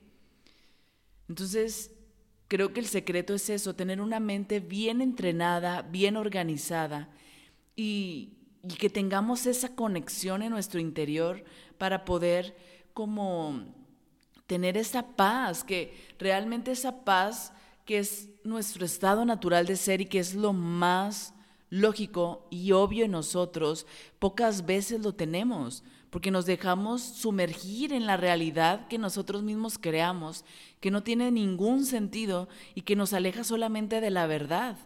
Entonces, 1.29 1.93
creo 2.49 2.73
que 2.73 2.81
el 2.81 2.87
secreto 2.87 3.35
es 3.35 3.49
eso, 3.51 3.75
tener 3.75 4.01
una 4.01 4.19
mente 4.19 4.59
bien 4.59 5.01
entrenada, 5.01 5.83
bien 5.83 6.17
organizada 6.17 7.09
y 7.77 8.41
y 8.63 8.75
que 8.75 8.91
tengamos 8.91 9.47
esa 9.47 9.75
conexión 9.75 10.43
en 10.43 10.51
nuestro 10.51 10.81
interior 10.81 11.45
para 11.79 12.05
poder 12.05 12.57
como 12.93 13.65
tener 14.47 14.77
esa 14.77 15.17
paz, 15.17 15.65
que 15.65 15.95
realmente 16.19 16.73
esa 16.73 17.05
paz 17.05 17.53
que 17.85 17.99
es 17.99 18.29
nuestro 18.45 18.85
estado 18.85 19.25
natural 19.25 19.67
de 19.67 19.77
ser 19.77 20.01
y 20.01 20.07
que 20.07 20.19
es 20.19 20.35
lo 20.35 20.53
más 20.53 21.35
lógico 21.71 22.47
y 22.51 22.73
obvio 22.73 23.05
en 23.05 23.13
nosotros, 23.13 23.87
pocas 24.19 24.67
veces 24.67 25.01
lo 25.01 25.15
tenemos, 25.15 25.85
porque 26.11 26.33
nos 26.33 26.45
dejamos 26.45 27.03
sumergir 27.03 27.93
en 27.93 28.07
la 28.07 28.17
realidad 28.17 28.89
que 28.89 28.99
nosotros 28.99 29.43
mismos 29.45 29.79
creamos, 29.79 30.45
que 30.81 30.91
no 30.91 31.03
tiene 31.03 31.31
ningún 31.31 31.87
sentido 31.87 32.49
y 32.75 32.83
que 32.83 32.97
nos 32.97 33.13
aleja 33.13 33.45
solamente 33.45 34.01
de 34.01 34.11
la 34.11 34.27
verdad. 34.27 34.77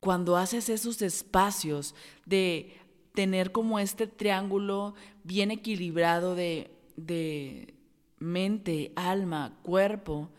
Cuando 0.00 0.36
haces 0.36 0.68
esos 0.68 1.00
espacios 1.02 1.94
de 2.26 2.76
tener 3.14 3.52
como 3.52 3.78
este 3.78 4.06
triángulo 4.06 4.94
bien 5.22 5.50
equilibrado 5.50 6.34
de, 6.34 6.70
de 6.96 7.74
mente, 8.18 8.92
alma, 8.96 9.58
cuerpo, 9.62 10.30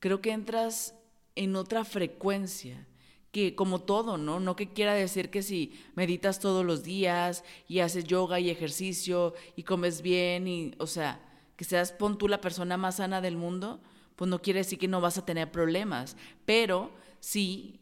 creo 0.00 0.20
que 0.20 0.32
entras 0.32 0.97
en 1.38 1.54
otra 1.54 1.84
frecuencia 1.84 2.86
que 3.30 3.54
como 3.54 3.80
todo, 3.80 4.18
¿no? 4.18 4.40
No 4.40 4.56
que 4.56 4.72
quiera 4.72 4.92
decir 4.94 5.30
que 5.30 5.42
si 5.42 5.72
meditas 5.94 6.40
todos 6.40 6.64
los 6.64 6.82
días 6.82 7.44
y 7.68 7.78
haces 7.78 8.04
yoga 8.04 8.40
y 8.40 8.50
ejercicio 8.50 9.34
y 9.54 9.62
comes 9.62 10.02
bien 10.02 10.48
y, 10.48 10.72
o 10.78 10.86
sea, 10.86 11.20
que 11.56 11.64
seas, 11.64 11.92
pon 11.92 12.18
tú 12.18 12.26
la 12.26 12.40
persona 12.40 12.76
más 12.76 12.96
sana 12.96 13.20
del 13.20 13.36
mundo, 13.36 13.80
pues 14.16 14.28
no 14.28 14.42
quiere 14.42 14.60
decir 14.60 14.78
que 14.78 14.88
no 14.88 15.00
vas 15.00 15.16
a 15.16 15.24
tener 15.24 15.52
problemas, 15.52 16.16
pero 16.44 16.90
sí 17.20 17.80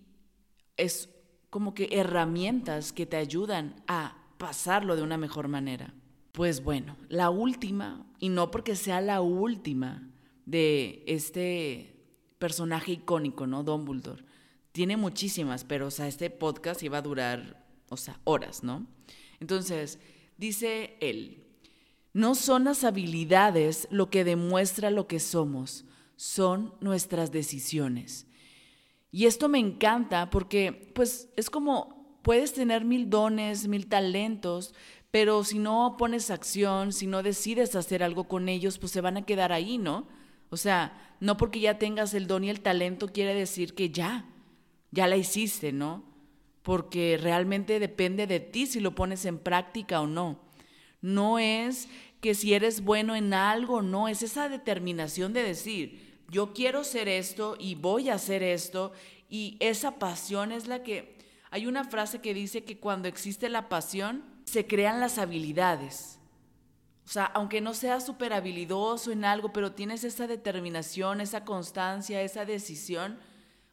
es 0.77 1.09
como 1.49 1.73
que 1.73 1.88
herramientas 1.92 2.92
que 2.92 3.07
te 3.07 3.16
ayudan 3.16 3.83
a 3.87 4.19
pasarlo 4.37 4.97
de 4.97 5.03
una 5.03 5.16
mejor 5.16 5.49
manera. 5.49 5.95
Pues 6.33 6.62
bueno, 6.62 6.99
la 7.09 7.31
última, 7.31 8.07
y 8.19 8.29
no 8.29 8.51
porque 8.51 8.77
sea 8.77 9.01
la 9.01 9.23
última 9.23 10.11
de 10.45 11.03
este 11.07 11.95
personaje 12.38 12.92
icónico, 12.92 13.46
¿no? 13.46 13.62
Dumbledore. 13.62 14.25
Tiene 14.72 14.96
muchísimas, 14.96 15.64
pero, 15.64 15.87
o 15.87 15.90
sea, 15.90 16.07
este 16.07 16.31
podcast 16.31 16.83
iba 16.83 16.99
a 16.99 17.03
durar, 17.03 17.64
o 17.88 17.96
sea, 17.96 18.20
horas, 18.25 18.62
¿no? 18.62 18.87
Entonces, 19.40 19.99
dice 20.37 20.96
él, 21.01 21.44
no 22.12 22.35
son 22.35 22.64
las 22.64 22.85
habilidades 22.85 23.88
lo 23.90 24.11
que 24.11 24.25
demuestra 24.25 24.90
lo 24.90 25.07
que 25.07 25.20
somos, 25.20 25.85
son 26.16 26.75
nuestras 26.81 27.33
decisiones. 27.33 28.27
Y 29.11 29.27
esto 29.27 29.49
me 29.49 29.59
encanta 29.59 30.31
porque, 30.31 30.92
pues, 30.94 31.29
es 31.37 31.49
como 31.51 32.20
puedes 32.22 32.53
tener 32.53 32.85
mil 32.85 33.09
dones, 33.09 33.68
mil 33.68 33.87
talentos, 33.87 34.75
pero 35.11 35.44
si 35.44 35.61
no 35.61 35.94
pones 35.96 36.31
acción, 36.31 36.92
si 36.92 37.07
no 37.07 37.22
decides 37.22 37.77
hacer 37.77 38.03
algo 38.03 38.25
con 38.25 38.49
ellos, 38.49 38.79
pues 38.79 38.92
se 38.92 39.01
van 39.01 39.16
a 39.16 39.25
quedar 39.25 39.53
ahí, 39.53 39.79
¿no? 39.79 40.09
O 40.50 40.56
sea, 40.56 41.16
no 41.20 41.37
porque 41.37 41.61
ya 41.61 41.78
tengas 41.78 42.14
el 42.14 42.26
don 42.26 42.44
y 42.44 42.50
el 42.50 42.61
talento 42.61 43.09
quiere 43.09 43.35
decir 43.35 43.74
que 43.74 43.90
ya, 43.90 44.26
ya 44.90 45.06
la 45.06 45.16
hiciste, 45.16 45.72
¿no? 45.72 46.04
Porque 46.62 47.18
realmente 47.20 47.78
depende 47.78 48.26
de 48.26 48.40
ti 48.40 48.66
si 48.66 48.80
lo 48.80 48.94
pones 48.94 49.24
en 49.24 49.38
práctica 49.38 50.00
o 50.00 50.06
no. 50.06 50.40
No 51.00 51.38
es 51.38 51.88
que 52.20 52.35
si 52.35 52.54
eres 52.54 52.82
bueno 52.82 53.14
en 53.14 53.35
algo, 53.35 53.82
no, 53.82 54.09
es 54.09 54.22
esa 54.22 54.48
determinación 54.48 55.32
de 55.32 55.42
decir, 55.42 56.20
yo 56.30 56.52
quiero 56.52 56.82
ser 56.85 57.09
esto 57.09 57.56
y 57.59 57.74
voy 57.74 58.09
a 58.09 58.14
hacer 58.14 58.42
esto 58.42 58.92
y 59.28 59.56
esa 59.61 59.98
pasión 59.98 60.52
es 60.52 60.66
la 60.66 60.82
que 60.82 61.16
hay 61.50 61.66
una 61.66 61.85
frase 61.85 62.20
que 62.20 62.35
dice 62.35 62.64
que 62.64 62.78
cuando 62.78 63.09
existe 63.09 63.48
la 63.48 63.68
pasión, 63.68 64.24
se 64.44 64.66
crean 64.66 65.00
las 65.00 65.18
habilidades. 65.18 66.15
O 67.07 67.09
sea, 67.09 67.25
aunque 67.27 67.61
no 67.61 67.73
seas 67.73 68.05
súper 68.05 68.33
habilidoso 68.33 69.12
en 69.12 69.25
algo, 69.25 69.53
pero 69.53 69.73
tienes 69.73 70.05
esa 70.05 70.27
determinación, 70.27 71.21
esa 71.21 71.45
constancia, 71.45 72.21
esa 72.21 72.45
decisión, 72.45 73.19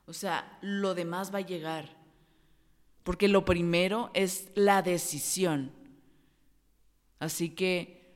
o 0.06 0.14
sea, 0.14 0.58
lo 0.62 0.94
demás 0.94 1.34
va 1.34 1.40
a 1.40 1.42
llegar. 1.42 1.98
Porque 3.04 3.28
lo 3.28 3.44
primero 3.44 4.12
es 4.14 4.52
la 4.56 4.82
decisión. 4.82 5.72
Así 7.20 7.50
que 7.50 8.16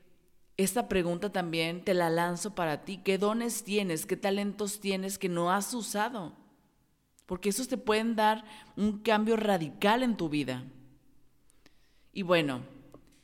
esta 0.56 0.88
pregunta 0.88 1.32
también 1.32 1.84
te 1.84 1.93
la 1.93 2.10
lanzo 2.10 2.56
para 2.56 2.86
ti. 2.86 2.97
¿Qué 3.03 3.17
dones 3.17 3.63
tienes? 3.63 4.06
¿Qué 4.06 4.15
talentos 4.15 4.80
tienes 4.80 5.17
que 5.17 5.30
no 5.30 5.51
has 5.51 5.73
usado? 5.73 6.36
porque 7.27 7.49
esos 7.49 7.67
te 7.67 7.77
pueden 7.77 8.15
dar 8.15 8.43
un 8.75 8.99
cambio 8.99 9.36
radical 9.36 10.01
en 10.01 10.17
tu 10.17 10.30
vida. 10.30 10.63
Y 12.13 12.23
bueno, 12.23 12.62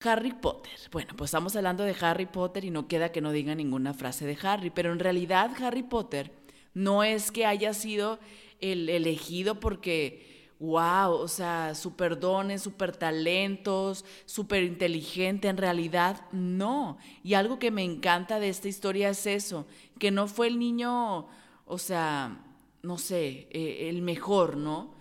Harry 0.04 0.34
Potter. 0.34 0.74
Bueno, 0.92 1.14
pues 1.16 1.30
estamos 1.30 1.56
hablando 1.56 1.84
de 1.84 1.96
Harry 2.02 2.26
Potter 2.26 2.66
y 2.66 2.70
no 2.70 2.88
queda 2.88 3.12
que 3.12 3.22
no 3.22 3.32
diga 3.32 3.56
ninguna 3.56 3.94
frase 3.94 4.26
de 4.26 4.38
Harry, 4.44 4.70
pero 4.70 4.92
en 4.92 5.00
realidad 5.00 5.52
Harry 5.62 5.84
Potter 5.84 6.32
no 6.74 7.04
es 7.04 7.32
que 7.32 7.46
haya 7.46 7.74
sido 7.74 8.20
el 8.60 8.90
elegido 8.90 9.60
porque, 9.60 10.52
wow, 10.60 11.12
o 11.12 11.28
sea, 11.28 11.76
super 11.76 12.20
dones, 12.20 12.62
super 12.62 12.96
talentos, 12.96 14.06
súper 14.26 14.64
inteligente, 14.64 15.48
en 15.48 15.58
realidad 15.58 16.26
no. 16.32 16.98
Y 17.24 17.36
algo 17.36 17.60
que 17.60 17.72
me 17.72 17.84
encanta 17.84 18.40
de 18.40 18.50
esta 18.50 18.68
historia 18.68 19.10
es 19.10 19.26
eso, 19.26 19.68
que 20.00 20.12
no 20.12 20.28
fue 20.28 20.48
el 20.48 20.60
niño, 20.60 21.28
o 21.66 21.78
sea, 21.78 22.44
no 22.82 22.98
sé, 22.98 23.48
eh, 23.52 23.90
el 23.90 24.02
mejor, 24.02 24.58
¿no? 24.58 24.96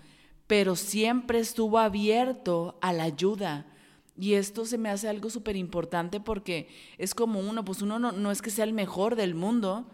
Pero 0.46 0.76
siempre 0.76 1.38
estuvo 1.38 1.78
abierto 1.78 2.78
a 2.80 2.92
la 2.92 3.04
ayuda. 3.04 3.66
Y 4.18 4.34
esto 4.34 4.64
se 4.66 4.78
me 4.78 4.90
hace 4.90 5.08
algo 5.08 5.30
súper 5.30 5.56
importante 5.56 6.20
porque 6.20 6.68
es 6.98 7.14
como 7.14 7.40
uno, 7.40 7.64
pues 7.64 7.80
uno 7.82 7.98
no, 7.98 8.12
no 8.12 8.30
es 8.30 8.42
que 8.42 8.50
sea 8.50 8.64
el 8.64 8.72
mejor 8.72 9.16
del 9.16 9.34
mundo 9.34 9.86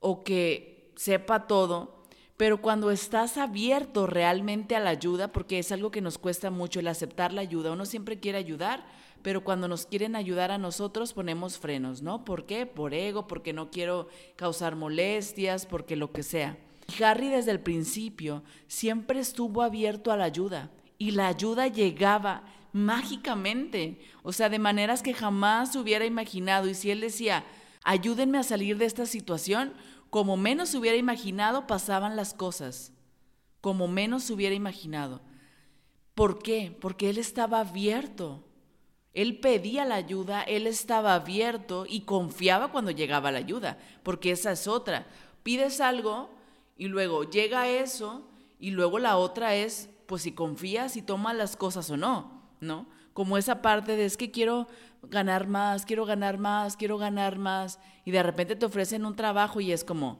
o 0.00 0.22
que 0.22 0.92
sepa 0.94 1.46
todo, 1.46 2.02
pero 2.36 2.60
cuando 2.60 2.90
estás 2.90 3.36
abierto 3.36 4.06
realmente 4.06 4.74
a 4.76 4.80
la 4.80 4.90
ayuda, 4.90 5.32
porque 5.32 5.58
es 5.58 5.70
algo 5.72 5.90
que 5.90 6.00
nos 6.00 6.18
cuesta 6.18 6.50
mucho 6.50 6.80
el 6.80 6.88
aceptar 6.88 7.32
la 7.32 7.40
ayuda, 7.40 7.72
uno 7.72 7.84
siempre 7.84 8.20
quiere 8.20 8.38
ayudar, 8.38 8.84
pero 9.22 9.44
cuando 9.44 9.68
nos 9.68 9.86
quieren 9.86 10.16
ayudar 10.16 10.50
a 10.50 10.58
nosotros 10.58 11.12
ponemos 11.12 11.58
frenos, 11.58 12.02
¿no? 12.02 12.24
¿Por 12.24 12.44
qué? 12.44 12.66
Por 12.66 12.94
ego, 12.94 13.26
porque 13.28 13.52
no 13.52 13.70
quiero 13.70 14.08
causar 14.36 14.74
molestias, 14.76 15.66
porque 15.66 15.94
lo 15.96 16.12
que 16.12 16.22
sea. 16.22 16.58
Harry 17.00 17.28
desde 17.28 17.52
el 17.52 17.60
principio 17.60 18.42
siempre 18.66 19.20
estuvo 19.20 19.62
abierto 19.62 20.10
a 20.10 20.16
la 20.16 20.24
ayuda 20.24 20.70
y 20.98 21.12
la 21.12 21.28
ayuda 21.28 21.68
llegaba 21.68 22.42
mágicamente, 22.72 24.00
o 24.22 24.32
sea, 24.32 24.48
de 24.48 24.58
maneras 24.58 25.02
que 25.02 25.14
jamás 25.14 25.76
hubiera 25.76 26.04
imaginado. 26.04 26.68
Y 26.68 26.74
si 26.74 26.90
él 26.90 27.00
decía, 27.00 27.44
ayúdenme 27.84 28.38
a 28.38 28.42
salir 28.42 28.78
de 28.78 28.86
esta 28.86 29.06
situación, 29.06 29.72
como 30.10 30.36
menos 30.36 30.74
hubiera 30.74 30.96
imaginado 30.96 31.66
pasaban 31.66 32.16
las 32.16 32.34
cosas, 32.34 32.92
como 33.60 33.88
menos 33.88 34.28
hubiera 34.30 34.54
imaginado. 34.54 35.22
¿Por 36.14 36.42
qué? 36.42 36.76
Porque 36.80 37.10
él 37.10 37.18
estaba 37.18 37.60
abierto. 37.60 38.44
Él 39.14 39.40
pedía 39.40 39.84
la 39.84 39.96
ayuda, 39.96 40.42
él 40.42 40.66
estaba 40.66 41.14
abierto 41.14 41.84
y 41.86 42.02
confiaba 42.02 42.72
cuando 42.72 42.90
llegaba 42.90 43.30
la 43.30 43.38
ayuda, 43.38 43.78
porque 44.02 44.30
esa 44.30 44.52
es 44.52 44.66
otra. 44.66 45.06
Pides 45.42 45.80
algo 45.80 46.30
y 46.78 46.88
luego 46.88 47.28
llega 47.28 47.68
eso 47.68 48.26
y 48.58 48.70
luego 48.70 48.98
la 48.98 49.18
otra 49.18 49.54
es, 49.54 49.90
pues 50.06 50.22
si 50.22 50.32
confías 50.32 50.96
y 50.96 51.02
tomas 51.02 51.36
las 51.36 51.56
cosas 51.56 51.90
o 51.90 51.96
no. 51.98 52.31
¿No? 52.62 52.86
Como 53.12 53.36
esa 53.36 53.60
parte 53.60 53.96
de 53.96 54.06
es 54.06 54.16
que 54.16 54.30
quiero 54.30 54.68
ganar 55.02 55.46
más, 55.46 55.84
quiero 55.84 56.06
ganar 56.06 56.38
más, 56.38 56.76
quiero 56.76 56.96
ganar 56.96 57.38
más, 57.38 57.78
y 58.04 58.10
de 58.10 58.22
repente 58.22 58.56
te 58.56 58.66
ofrecen 58.66 59.04
un 59.04 59.16
trabajo 59.16 59.60
y 59.60 59.72
es 59.72 59.84
como, 59.84 60.18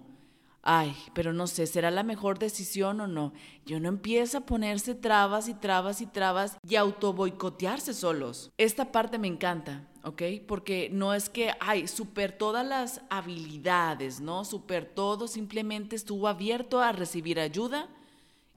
ay, 0.60 0.94
pero 1.14 1.32
no 1.32 1.46
sé, 1.46 1.66
¿será 1.66 1.90
la 1.90 2.02
mejor 2.02 2.38
decisión 2.38 3.00
o 3.00 3.06
no? 3.06 3.32
Y 3.64 3.74
uno 3.74 3.88
empieza 3.88 4.38
a 4.38 4.46
ponerse 4.46 4.94
trabas 4.94 5.48
y 5.48 5.54
trabas 5.54 6.00
y 6.00 6.06
trabas 6.06 6.58
y 6.68 6.76
auto 6.76 7.12
boicotearse 7.12 7.94
solos. 7.94 8.50
Esta 8.58 8.92
parte 8.92 9.18
me 9.18 9.28
encanta, 9.28 9.88
¿ok? 10.04 10.22
Porque 10.46 10.90
no 10.92 11.14
es 11.14 11.30
que, 11.30 11.52
ay, 11.60 11.88
super 11.88 12.36
todas 12.36 12.66
las 12.66 13.00
habilidades, 13.08 14.20
¿no? 14.20 14.44
Super 14.44 14.84
todo, 14.84 15.28
simplemente 15.28 15.96
estuvo 15.96 16.28
abierto 16.28 16.80
a 16.80 16.92
recibir 16.92 17.40
ayuda 17.40 17.88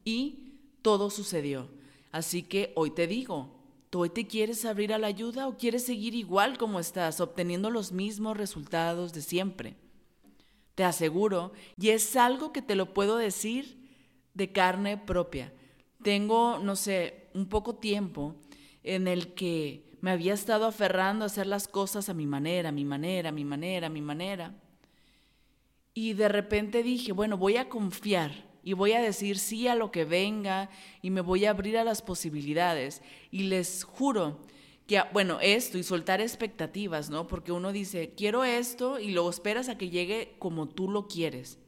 y 0.03 0.53
todo 0.81 1.09
sucedió. 1.09 1.69
Así 2.11 2.43
que 2.43 2.71
hoy 2.75 2.91
te 2.91 3.07
digo, 3.07 3.54
¿tú 3.95 4.01
hoy 4.01 4.09
te 4.09 4.27
quieres 4.27 4.65
abrir 4.65 4.91
a 4.91 4.97
la 4.97 5.07
ayuda 5.07 5.47
o 5.47 5.55
quieres 5.55 5.85
seguir 5.85 6.15
igual 6.15 6.57
como 6.57 6.81
estás, 6.81 7.21
obteniendo 7.21 7.69
los 7.69 7.93
mismos 7.93 8.35
resultados 8.35 9.13
de 9.13 9.21
siempre? 9.21 9.77
te 10.75 10.83
aseguro, 10.83 11.53
y 11.79 11.91
es 11.91 12.17
algo 12.17 12.51
que 12.51 12.61
te 12.61 12.75
lo 12.75 12.93
puedo 12.93 13.15
decir 13.15 13.87
de 14.33 14.51
carne 14.51 14.97
propia. 14.97 15.53
Tengo, 16.03 16.59
no 16.59 16.75
sé, 16.75 17.29
un 17.33 17.45
poco 17.47 17.75
tiempo 17.75 18.35
en 18.83 19.07
el 19.07 19.33
que 19.33 19.97
me 20.01 20.11
había 20.11 20.33
estado 20.33 20.65
aferrando 20.65 21.23
a 21.23 21.27
hacer 21.27 21.47
las 21.47 21.69
cosas 21.69 22.09
a 22.09 22.13
mi 22.13 22.27
manera, 22.27 22.67
a 22.67 22.73
mi 22.73 22.83
manera, 22.83 23.29
a 23.29 23.31
mi 23.31 23.45
manera, 23.45 23.87
a 23.87 23.89
mi 23.89 24.01
manera. 24.01 24.53
Y 25.93 26.11
de 26.15 26.27
repente 26.27 26.83
dije, 26.83 27.13
bueno, 27.13 27.37
voy 27.37 27.55
a 27.55 27.69
confiar 27.69 28.33
y 28.65 28.73
voy 28.73 28.93
a 28.93 28.99
decir 28.99 29.37
sí 29.37 29.67
a 29.67 29.75
lo 29.75 29.91
que 29.91 30.03
venga 30.03 30.69
y 31.03 31.11
me 31.11 31.21
voy 31.21 31.45
a 31.45 31.51
abrir 31.51 31.77
a 31.77 31.83
las 31.83 32.01
posibilidades. 32.01 33.03
Y 33.29 33.43
les 33.43 33.83
juro 33.83 34.39
que, 34.87 35.01
bueno, 35.13 35.39
esto 35.39 35.77
y 35.77 35.83
soltar 35.83 36.19
expectativas, 36.19 37.11
¿no? 37.11 37.27
Porque 37.27 37.51
uno 37.51 37.71
dice, 37.71 38.13
quiero 38.17 38.43
esto 38.43 38.99
y 38.99 39.11
luego 39.11 39.29
esperas 39.29 39.69
a 39.69 39.77
que 39.77 39.91
llegue 39.91 40.35
como 40.39 40.67
tú 40.67 40.89
lo 40.89 41.07
quieres. 41.07 41.59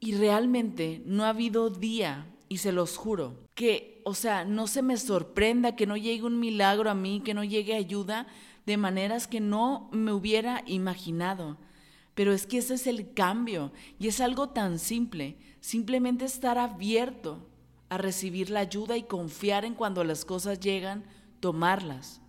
Y 0.00 0.14
realmente 0.14 1.02
no 1.04 1.24
ha 1.24 1.28
habido 1.28 1.68
día, 1.68 2.26
y 2.48 2.58
se 2.58 2.72
los 2.72 2.96
juro, 2.96 3.38
que, 3.54 4.00
o 4.04 4.14
sea, 4.14 4.44
no 4.44 4.66
se 4.66 4.82
me 4.82 4.96
sorprenda 4.96 5.76
que 5.76 5.86
no 5.86 5.96
llegue 5.96 6.24
un 6.24 6.40
milagro 6.40 6.90
a 6.90 6.94
mí, 6.94 7.22
que 7.24 7.34
no 7.34 7.44
llegue 7.44 7.74
ayuda 7.74 8.26
de 8.66 8.76
maneras 8.78 9.26
que 9.26 9.40
no 9.40 9.88
me 9.92 10.12
hubiera 10.12 10.62
imaginado. 10.66 11.58
Pero 12.14 12.32
es 12.32 12.46
que 12.46 12.58
ese 12.58 12.74
es 12.74 12.86
el 12.86 13.14
cambio 13.14 13.72
y 13.98 14.08
es 14.08 14.20
algo 14.20 14.50
tan 14.50 14.78
simple, 14.78 15.38
simplemente 15.60 16.24
estar 16.24 16.58
abierto 16.58 17.48
a 17.88 17.98
recibir 17.98 18.50
la 18.50 18.60
ayuda 18.60 18.96
y 18.96 19.02
confiar 19.02 19.64
en 19.64 19.74
cuando 19.74 20.04
las 20.04 20.24
cosas 20.24 20.60
llegan 20.60 21.04
tomarlas, 21.40 22.20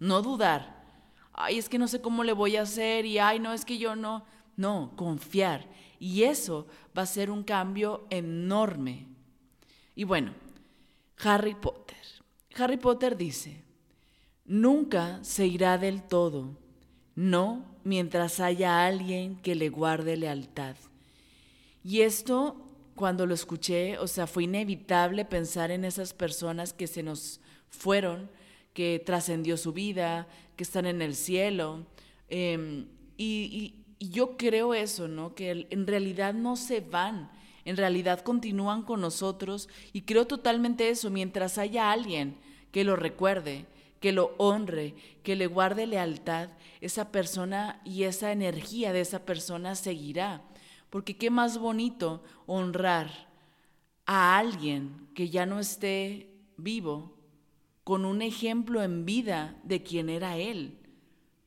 no 0.00 0.20
dudar. 0.20 0.84
Ay, 1.32 1.58
es 1.58 1.68
que 1.68 1.78
no 1.78 1.88
sé 1.88 2.00
cómo 2.00 2.24
le 2.24 2.32
voy 2.32 2.56
a 2.56 2.62
hacer 2.62 3.06
y 3.06 3.18
ay, 3.18 3.38
no, 3.38 3.52
es 3.52 3.64
que 3.64 3.78
yo 3.78 3.94
no. 3.96 4.24
No, 4.56 4.92
confiar. 4.96 5.68
Y 6.00 6.24
eso 6.24 6.66
va 6.96 7.02
a 7.02 7.06
ser 7.06 7.30
un 7.30 7.44
cambio 7.44 8.06
enorme. 8.10 9.06
Y 9.94 10.02
bueno, 10.02 10.34
Harry 11.22 11.54
Potter. 11.54 11.96
Harry 12.56 12.76
Potter 12.76 13.16
dice, 13.16 13.64
nunca 14.44 15.22
se 15.22 15.46
irá 15.46 15.78
del 15.78 16.02
todo, 16.02 16.58
no 17.14 17.64
mientras 17.88 18.38
haya 18.38 18.86
alguien 18.86 19.36
que 19.36 19.54
le 19.54 19.70
guarde 19.70 20.16
lealtad. 20.16 20.76
Y 21.82 22.02
esto, 22.02 22.56
cuando 22.94 23.24
lo 23.24 23.32
escuché, 23.32 23.98
o 23.98 24.06
sea, 24.06 24.26
fue 24.26 24.44
inevitable 24.44 25.24
pensar 25.24 25.70
en 25.70 25.84
esas 25.84 26.12
personas 26.12 26.74
que 26.74 26.86
se 26.86 27.02
nos 27.02 27.40
fueron 27.70 28.30
que 28.74 29.02
trascendió 29.04 29.56
su 29.56 29.72
vida, 29.72 30.28
que 30.54 30.64
están 30.64 30.86
en 30.86 31.00
el 31.02 31.14
cielo. 31.14 31.86
Em, 32.28 32.86
y, 33.16 33.74
yo 34.00 34.36
creo 34.36 34.74
eso, 34.74 35.08
¿no? 35.08 35.34
Que 35.34 35.66
en 35.70 35.88
realidad 35.88 36.32
no 36.32 36.54
se 36.54 36.80
van, 36.80 37.32
en 37.64 37.76
realidad 37.76 38.20
continúan 38.20 38.82
con 38.82 39.00
nosotros 39.00 39.68
y 39.92 40.02
creo 40.02 40.28
totalmente 40.28 40.88
eso, 40.88 41.10
mientras 41.10 41.58
haya 41.58 41.90
alguien 41.90 42.36
que 42.70 42.84
lo 42.84 42.94
recuerde, 42.94 43.66
que 44.00 44.12
lo 44.12 44.34
honre, 44.38 44.94
que 45.22 45.36
le 45.36 45.46
guarde 45.46 45.86
lealtad, 45.86 46.50
esa 46.80 47.10
persona 47.10 47.80
y 47.84 48.04
esa 48.04 48.32
energía 48.32 48.92
de 48.92 49.00
esa 49.00 49.24
persona 49.24 49.74
seguirá. 49.74 50.42
Porque 50.90 51.16
qué 51.16 51.30
más 51.30 51.58
bonito 51.58 52.22
honrar 52.46 53.28
a 54.06 54.38
alguien 54.38 55.08
que 55.14 55.28
ya 55.28 55.46
no 55.46 55.60
esté 55.60 56.30
vivo 56.56 57.14
con 57.84 58.04
un 58.04 58.22
ejemplo 58.22 58.82
en 58.82 59.04
vida 59.04 59.56
de 59.64 59.82
quién 59.82 60.08
era 60.08 60.36
Él, 60.36 60.78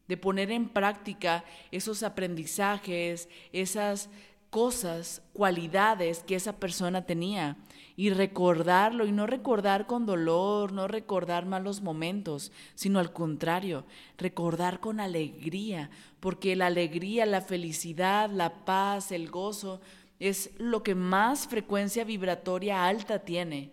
de 0.08 0.18
poner 0.18 0.52
en 0.52 0.70
práctica 0.70 1.46
esos 1.72 2.04
aprendizajes, 2.04 3.30
esas 3.52 4.10
cosas, 4.50 5.22
cualidades 5.34 6.24
que 6.24 6.36
esa 6.36 6.60
persona 6.60 7.06
tenía 7.06 7.58
y 7.96 8.10
recordarlo 8.10 9.06
y 9.06 9.12
no 9.12 9.28
recordar 9.28 9.88
con 9.88 10.06
dolor, 10.06 10.72
no 10.72 10.88
recordar 10.88 11.46
malos 11.46 11.82
momentos, 11.82 12.52
sino 12.76 13.00
al 13.00 13.14
contrario, 13.14 13.86
recordar 14.18 14.80
con 14.80 15.00
alegría, 15.00 15.90
porque 16.20 16.56
la 16.56 16.68
alegría, 16.68 17.26
la 17.26 17.42
felicidad, 17.42 18.30
la 18.30 18.66
paz, 18.66 19.12
el 19.12 19.30
gozo 19.30 19.82
es 20.20 20.52
lo 20.58 20.84
que 20.84 20.96
más 20.96 21.48
frecuencia 21.48 22.04
vibratoria 22.04 22.86
alta 22.88 23.20
tiene. 23.20 23.72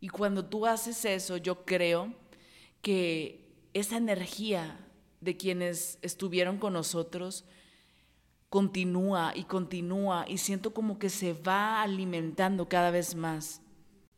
Y 0.00 0.08
cuando 0.08 0.44
tú 0.44 0.66
haces 0.66 1.04
eso, 1.04 1.38
yo 1.38 1.64
creo 1.64 2.12
que 2.82 3.46
esa 3.72 3.96
energía 3.96 4.78
de 5.20 5.36
quienes 5.36 5.98
estuvieron 6.02 6.58
con 6.58 6.74
nosotros 6.74 7.44
continúa 8.48 9.32
y 9.34 9.44
continúa 9.44 10.24
y 10.28 10.38
siento 10.38 10.72
como 10.72 10.98
que 10.98 11.08
se 11.08 11.32
va 11.32 11.82
alimentando 11.82 12.68
cada 12.68 12.90
vez 12.90 13.14
más 13.14 13.60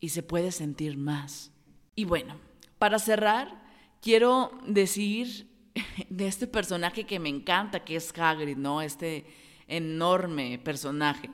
y 0.00 0.10
se 0.10 0.22
puede 0.22 0.52
sentir 0.52 0.96
más. 0.96 1.52
Y 1.94 2.04
bueno, 2.04 2.36
para 2.78 2.98
cerrar, 2.98 3.62
quiero 4.00 4.52
decir 4.66 5.48
de 6.08 6.26
este 6.26 6.46
personaje 6.46 7.04
que 7.04 7.18
me 7.18 7.28
encanta, 7.28 7.84
que 7.84 7.96
es 7.96 8.16
Hagrid, 8.16 8.56
¿no? 8.56 8.82
Este 8.82 9.26
enorme 9.66 10.58
personaje, 10.58 11.30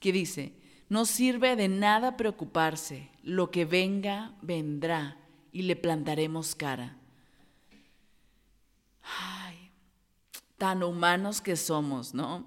que 0.00 0.12
dice, 0.12 0.54
no 0.88 1.04
sirve 1.04 1.56
de 1.56 1.68
nada 1.68 2.16
preocuparse, 2.16 3.10
lo 3.22 3.50
que 3.50 3.64
venga, 3.64 4.32
vendrá, 4.42 5.18
y 5.52 5.62
le 5.62 5.76
plantaremos 5.76 6.54
cara. 6.54 6.96
Tan 10.58 10.82
humanos 10.82 11.40
que 11.40 11.56
somos, 11.56 12.14
¿no? 12.14 12.44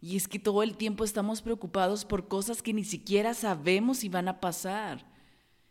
Y 0.00 0.16
es 0.16 0.28
que 0.28 0.38
todo 0.38 0.62
el 0.62 0.76
tiempo 0.76 1.02
estamos 1.02 1.40
preocupados 1.40 2.04
por 2.04 2.28
cosas 2.28 2.60
que 2.60 2.74
ni 2.74 2.84
siquiera 2.84 3.32
sabemos 3.32 3.98
si 3.98 4.10
van 4.10 4.28
a 4.28 4.38
pasar. 4.38 5.06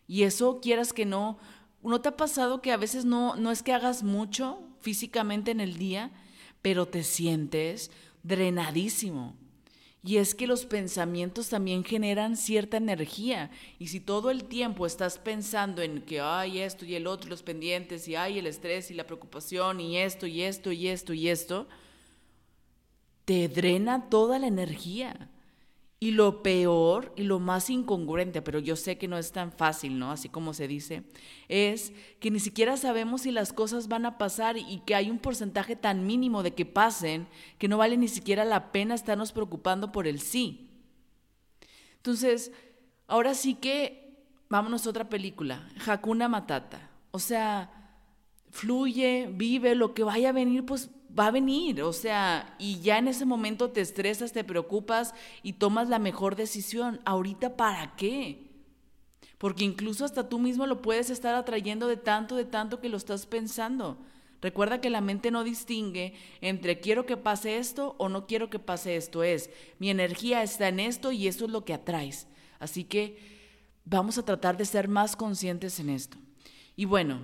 Y 0.07 0.23
eso 0.23 0.59
quieras 0.59 0.91
que 0.91 1.05
no, 1.05 1.37
¿no 1.83 2.01
te 2.01 2.09
ha 2.09 2.17
pasado 2.17 2.59
que 2.59 2.71
a 2.71 2.77
veces 2.77 3.05
no, 3.05 3.35
no 3.35 3.51
es 3.51 3.61
que 3.61 3.73
hagas 3.73 4.01
mucho 4.01 4.59
físicamente 4.79 5.51
en 5.51 5.59
el 5.59 5.77
día, 5.77 6.11
pero 6.63 6.87
te 6.87 7.03
sientes 7.03 7.91
drenadísimo? 8.23 9.35
Y 10.05 10.17
es 10.17 10.35
que 10.35 10.47
los 10.47 10.65
pensamientos 10.65 11.47
también 11.47 11.85
generan 11.85 12.35
cierta 12.35 12.75
energía. 12.75 13.51
Y 13.79 13.87
si 13.87 14.01
todo 14.01 14.31
el 14.31 14.43
tiempo 14.43 14.85
estás 14.85 15.17
pensando 15.17 15.81
en 15.81 16.01
que 16.01 16.19
hay 16.19 16.59
esto 16.59 16.83
y 16.83 16.95
el 16.95 17.07
otro, 17.07 17.29
los 17.29 17.41
pendientes, 17.41 18.05
y 18.09 18.15
hay 18.15 18.37
el 18.37 18.47
estrés 18.47 18.91
y 18.91 18.95
la 18.95 19.05
preocupación, 19.05 19.79
y 19.79 19.97
esto 19.97 20.27
y 20.27 20.41
esto 20.41 20.73
y 20.73 20.89
esto 20.89 21.13
y 21.13 21.29
esto, 21.29 21.67
te 23.23 23.47
drena 23.47 24.09
toda 24.09 24.39
la 24.39 24.47
energía. 24.47 25.29
Y 26.03 26.11
lo 26.11 26.43
peor 26.43 27.13
y 27.15 27.23
lo 27.23 27.39
más 27.39 27.69
incongruente, 27.69 28.41
pero 28.41 28.59
yo 28.59 28.75
sé 28.75 28.97
que 28.97 29.07
no 29.07 29.17
es 29.17 29.31
tan 29.31 29.53
fácil, 29.53 29.97
¿no? 29.97 30.11
Así 30.11 30.27
como 30.27 30.53
se 30.53 30.67
dice, 30.67 31.03
es 31.47 31.93
que 32.19 32.29
ni 32.29 32.41
siquiera 32.41 32.75
sabemos 32.75 33.21
si 33.21 33.31
las 33.31 33.53
cosas 33.53 33.87
van 33.87 34.05
a 34.05 34.17
pasar 34.17 34.57
y 34.57 34.81
que 34.85 34.95
hay 34.95 35.09
un 35.09 35.17
porcentaje 35.17 35.77
tan 35.77 36.05
mínimo 36.05 36.43
de 36.43 36.53
que 36.53 36.65
pasen 36.65 37.29
que 37.57 37.69
no 37.69 37.77
vale 37.77 37.95
ni 37.95 38.09
siquiera 38.09 38.43
la 38.43 38.73
pena 38.73 38.95
estarnos 38.95 39.31
preocupando 39.31 39.93
por 39.93 40.05
el 40.05 40.19
sí. 40.19 40.71
Entonces, 41.95 42.51
ahora 43.07 43.33
sí 43.33 43.53
que 43.53 44.25
vámonos 44.49 44.85
a 44.85 44.89
otra 44.89 45.07
película, 45.07 45.69
Hakuna 45.87 46.27
Matata. 46.27 46.91
O 47.11 47.19
sea, 47.19 47.82
fluye, 48.53 49.27
vive, 49.33 49.73
lo 49.73 49.95
que 49.95 50.03
vaya 50.03 50.29
a 50.29 50.31
venir, 50.31 50.63
pues 50.63 50.91
va 51.17 51.27
a 51.27 51.31
venir, 51.31 51.81
o 51.81 51.91
sea, 51.91 52.55
y 52.59 52.79
ya 52.81 52.99
en 52.99 53.07
ese 53.07 53.25
momento 53.25 53.71
te 53.71 53.81
estresas, 53.81 54.31
te 54.31 54.43
preocupas 54.43 55.15
y 55.41 55.53
tomas 55.53 55.89
la 55.89 55.97
mejor 55.97 56.35
decisión. 56.35 57.01
Ahorita, 57.03 57.57
¿para 57.57 57.95
qué? 57.95 58.51
Porque 59.39 59.63
incluso 59.63 60.05
hasta 60.05 60.29
tú 60.29 60.37
mismo 60.37 60.67
lo 60.67 60.83
puedes 60.83 61.09
estar 61.09 61.33
atrayendo 61.33 61.87
de 61.87 61.97
tanto, 61.97 62.35
de 62.35 62.45
tanto 62.45 62.79
que 62.79 62.89
lo 62.89 62.97
estás 62.97 63.25
pensando. 63.25 63.97
Recuerda 64.39 64.81
que 64.81 64.91
la 64.91 65.01
mente 65.01 65.31
no 65.31 65.43
distingue 65.43 66.13
entre 66.39 66.79
quiero 66.79 67.07
que 67.07 67.17
pase 67.17 67.57
esto 67.57 67.95
o 67.97 68.07
no 68.07 68.27
quiero 68.27 68.51
que 68.51 68.59
pase 68.59 68.95
esto. 68.95 69.23
Es, 69.23 69.49
mi 69.79 69.89
energía 69.89 70.43
está 70.43 70.67
en 70.67 70.79
esto 70.79 71.11
y 71.11 71.27
eso 71.27 71.45
es 71.45 71.51
lo 71.51 71.65
que 71.65 71.73
atraes. 71.73 72.27
Así 72.59 72.83
que 72.83 73.17
vamos 73.83 74.19
a 74.19 74.25
tratar 74.25 74.57
de 74.57 74.65
ser 74.65 74.87
más 74.87 75.15
conscientes 75.15 75.79
en 75.79 75.89
esto. 75.89 76.17
Y 76.75 76.85
bueno, 76.85 77.19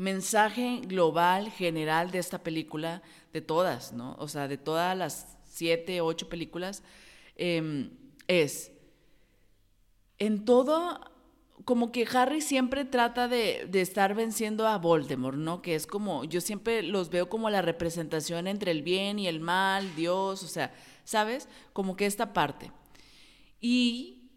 mensaje 0.00 0.80
global, 0.86 1.50
general 1.50 2.10
de 2.10 2.20
esta 2.20 2.42
película, 2.42 3.02
de 3.34 3.42
todas, 3.42 3.92
¿no? 3.92 4.16
O 4.18 4.28
sea, 4.28 4.48
de 4.48 4.56
todas 4.56 4.96
las 4.96 5.36
siete, 5.44 6.00
ocho 6.00 6.30
películas, 6.30 6.82
em, 7.36 7.90
es, 8.26 8.72
en 10.18 10.46
todo, 10.46 10.98
como 11.66 11.92
que 11.92 12.08
Harry 12.14 12.40
siempre 12.40 12.86
trata 12.86 13.28
de, 13.28 13.66
de, 13.70 13.82
estar 13.82 14.14
venciendo 14.14 14.66
a 14.66 14.78
Voldemort, 14.78 15.36
¿no? 15.36 15.60
Que 15.60 15.74
es 15.74 15.86
como, 15.86 16.24
yo 16.24 16.40
siempre 16.40 16.82
los 16.82 17.10
veo 17.10 17.28
como 17.28 17.50
la 17.50 17.60
representación 17.60 18.46
entre 18.46 18.70
el 18.70 18.82
bien 18.82 19.18
y 19.18 19.26
el 19.26 19.40
mal, 19.40 19.94
Dios, 19.96 20.42
o 20.42 20.48
sea, 20.48 20.72
¿sabes? 21.04 21.46
Como 21.74 21.94
que 21.96 22.06
esta 22.06 22.32
parte. 22.32 22.72
Y 23.60 24.30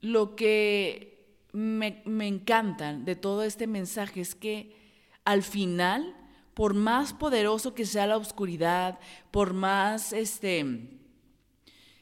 lo 0.00 0.34
que 0.34 1.38
me, 1.52 2.02
me 2.04 2.26
encanta 2.26 2.94
de 2.94 3.14
todo 3.14 3.44
este 3.44 3.68
mensaje 3.68 4.20
es 4.20 4.34
que 4.34 4.83
al 5.24 5.42
final, 5.42 6.14
por 6.54 6.74
más 6.74 7.12
poderoso 7.12 7.74
que 7.74 7.86
sea 7.86 8.06
la 8.06 8.16
oscuridad, 8.16 8.98
por 9.30 9.54
más 9.54 10.12
este, 10.12 10.98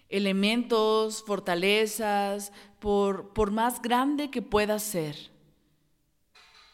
elementos, 0.08 1.22
fortalezas, 1.24 2.52
por, 2.78 3.32
por 3.32 3.50
más 3.50 3.80
grande 3.80 4.30
que 4.30 4.42
pueda 4.42 4.78
ser, 4.78 5.16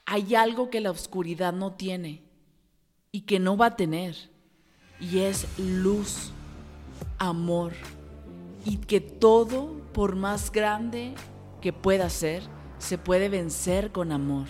hay 0.06 0.34
algo 0.34 0.70
que 0.70 0.80
la 0.80 0.90
oscuridad 0.90 1.52
no 1.52 1.72
tiene 1.72 2.22
y 3.12 3.22
que 3.22 3.38
no 3.38 3.56
va 3.56 3.66
a 3.66 3.76
tener, 3.76 4.16
y 5.00 5.20
es 5.20 5.46
luz, 5.58 6.32
amor, 7.18 7.74
y 8.64 8.78
que 8.78 9.00
todo, 9.00 9.80
por 9.92 10.16
más 10.16 10.50
grande 10.50 11.14
que 11.60 11.72
pueda 11.72 12.10
ser, 12.10 12.42
se 12.78 12.98
puede 12.98 13.28
vencer 13.28 13.92
con 13.92 14.12
amor. 14.12 14.46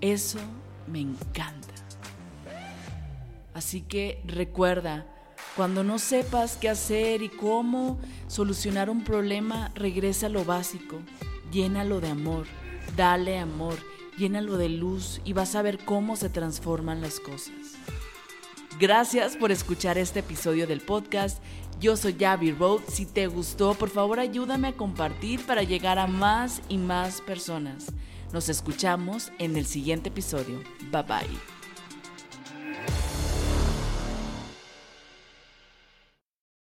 Eso 0.00 0.38
me 0.86 1.00
encanta. 1.00 1.74
Así 3.54 3.80
que 3.80 4.22
recuerda, 4.24 5.06
cuando 5.56 5.82
no 5.82 5.98
sepas 5.98 6.56
qué 6.56 6.68
hacer 6.68 7.22
y 7.22 7.28
cómo 7.28 7.98
solucionar 8.28 8.88
un 8.90 9.02
problema, 9.02 9.72
regresa 9.74 10.26
a 10.26 10.28
lo 10.30 10.44
básico, 10.44 11.00
llénalo 11.50 12.00
de 12.00 12.10
amor, 12.10 12.46
dale 12.96 13.38
amor, 13.38 13.74
llénalo 14.16 14.56
de 14.56 14.68
luz 14.68 15.20
y 15.24 15.32
vas 15.32 15.56
a 15.56 15.62
ver 15.62 15.78
cómo 15.84 16.14
se 16.14 16.28
transforman 16.28 17.00
las 17.00 17.18
cosas. 17.18 17.54
Gracias 18.78 19.36
por 19.36 19.50
escuchar 19.50 19.98
este 19.98 20.20
episodio 20.20 20.68
del 20.68 20.80
podcast. 20.80 21.42
Yo 21.80 21.96
soy 21.96 22.14
Javi 22.16 22.52
Road. 22.52 22.82
Si 22.86 23.06
te 23.06 23.26
gustó, 23.26 23.74
por 23.74 23.88
favor 23.88 24.20
ayúdame 24.20 24.68
a 24.68 24.76
compartir 24.76 25.44
para 25.44 25.64
llegar 25.64 25.98
a 25.98 26.06
más 26.06 26.62
y 26.68 26.78
más 26.78 27.20
personas. 27.20 27.86
Nos 28.32 28.48
escuchamos 28.48 29.32
en 29.38 29.56
el 29.56 29.66
siguiente 29.66 30.10
episodio. 30.10 30.62
Bye 30.90 31.02
bye. 31.02 31.57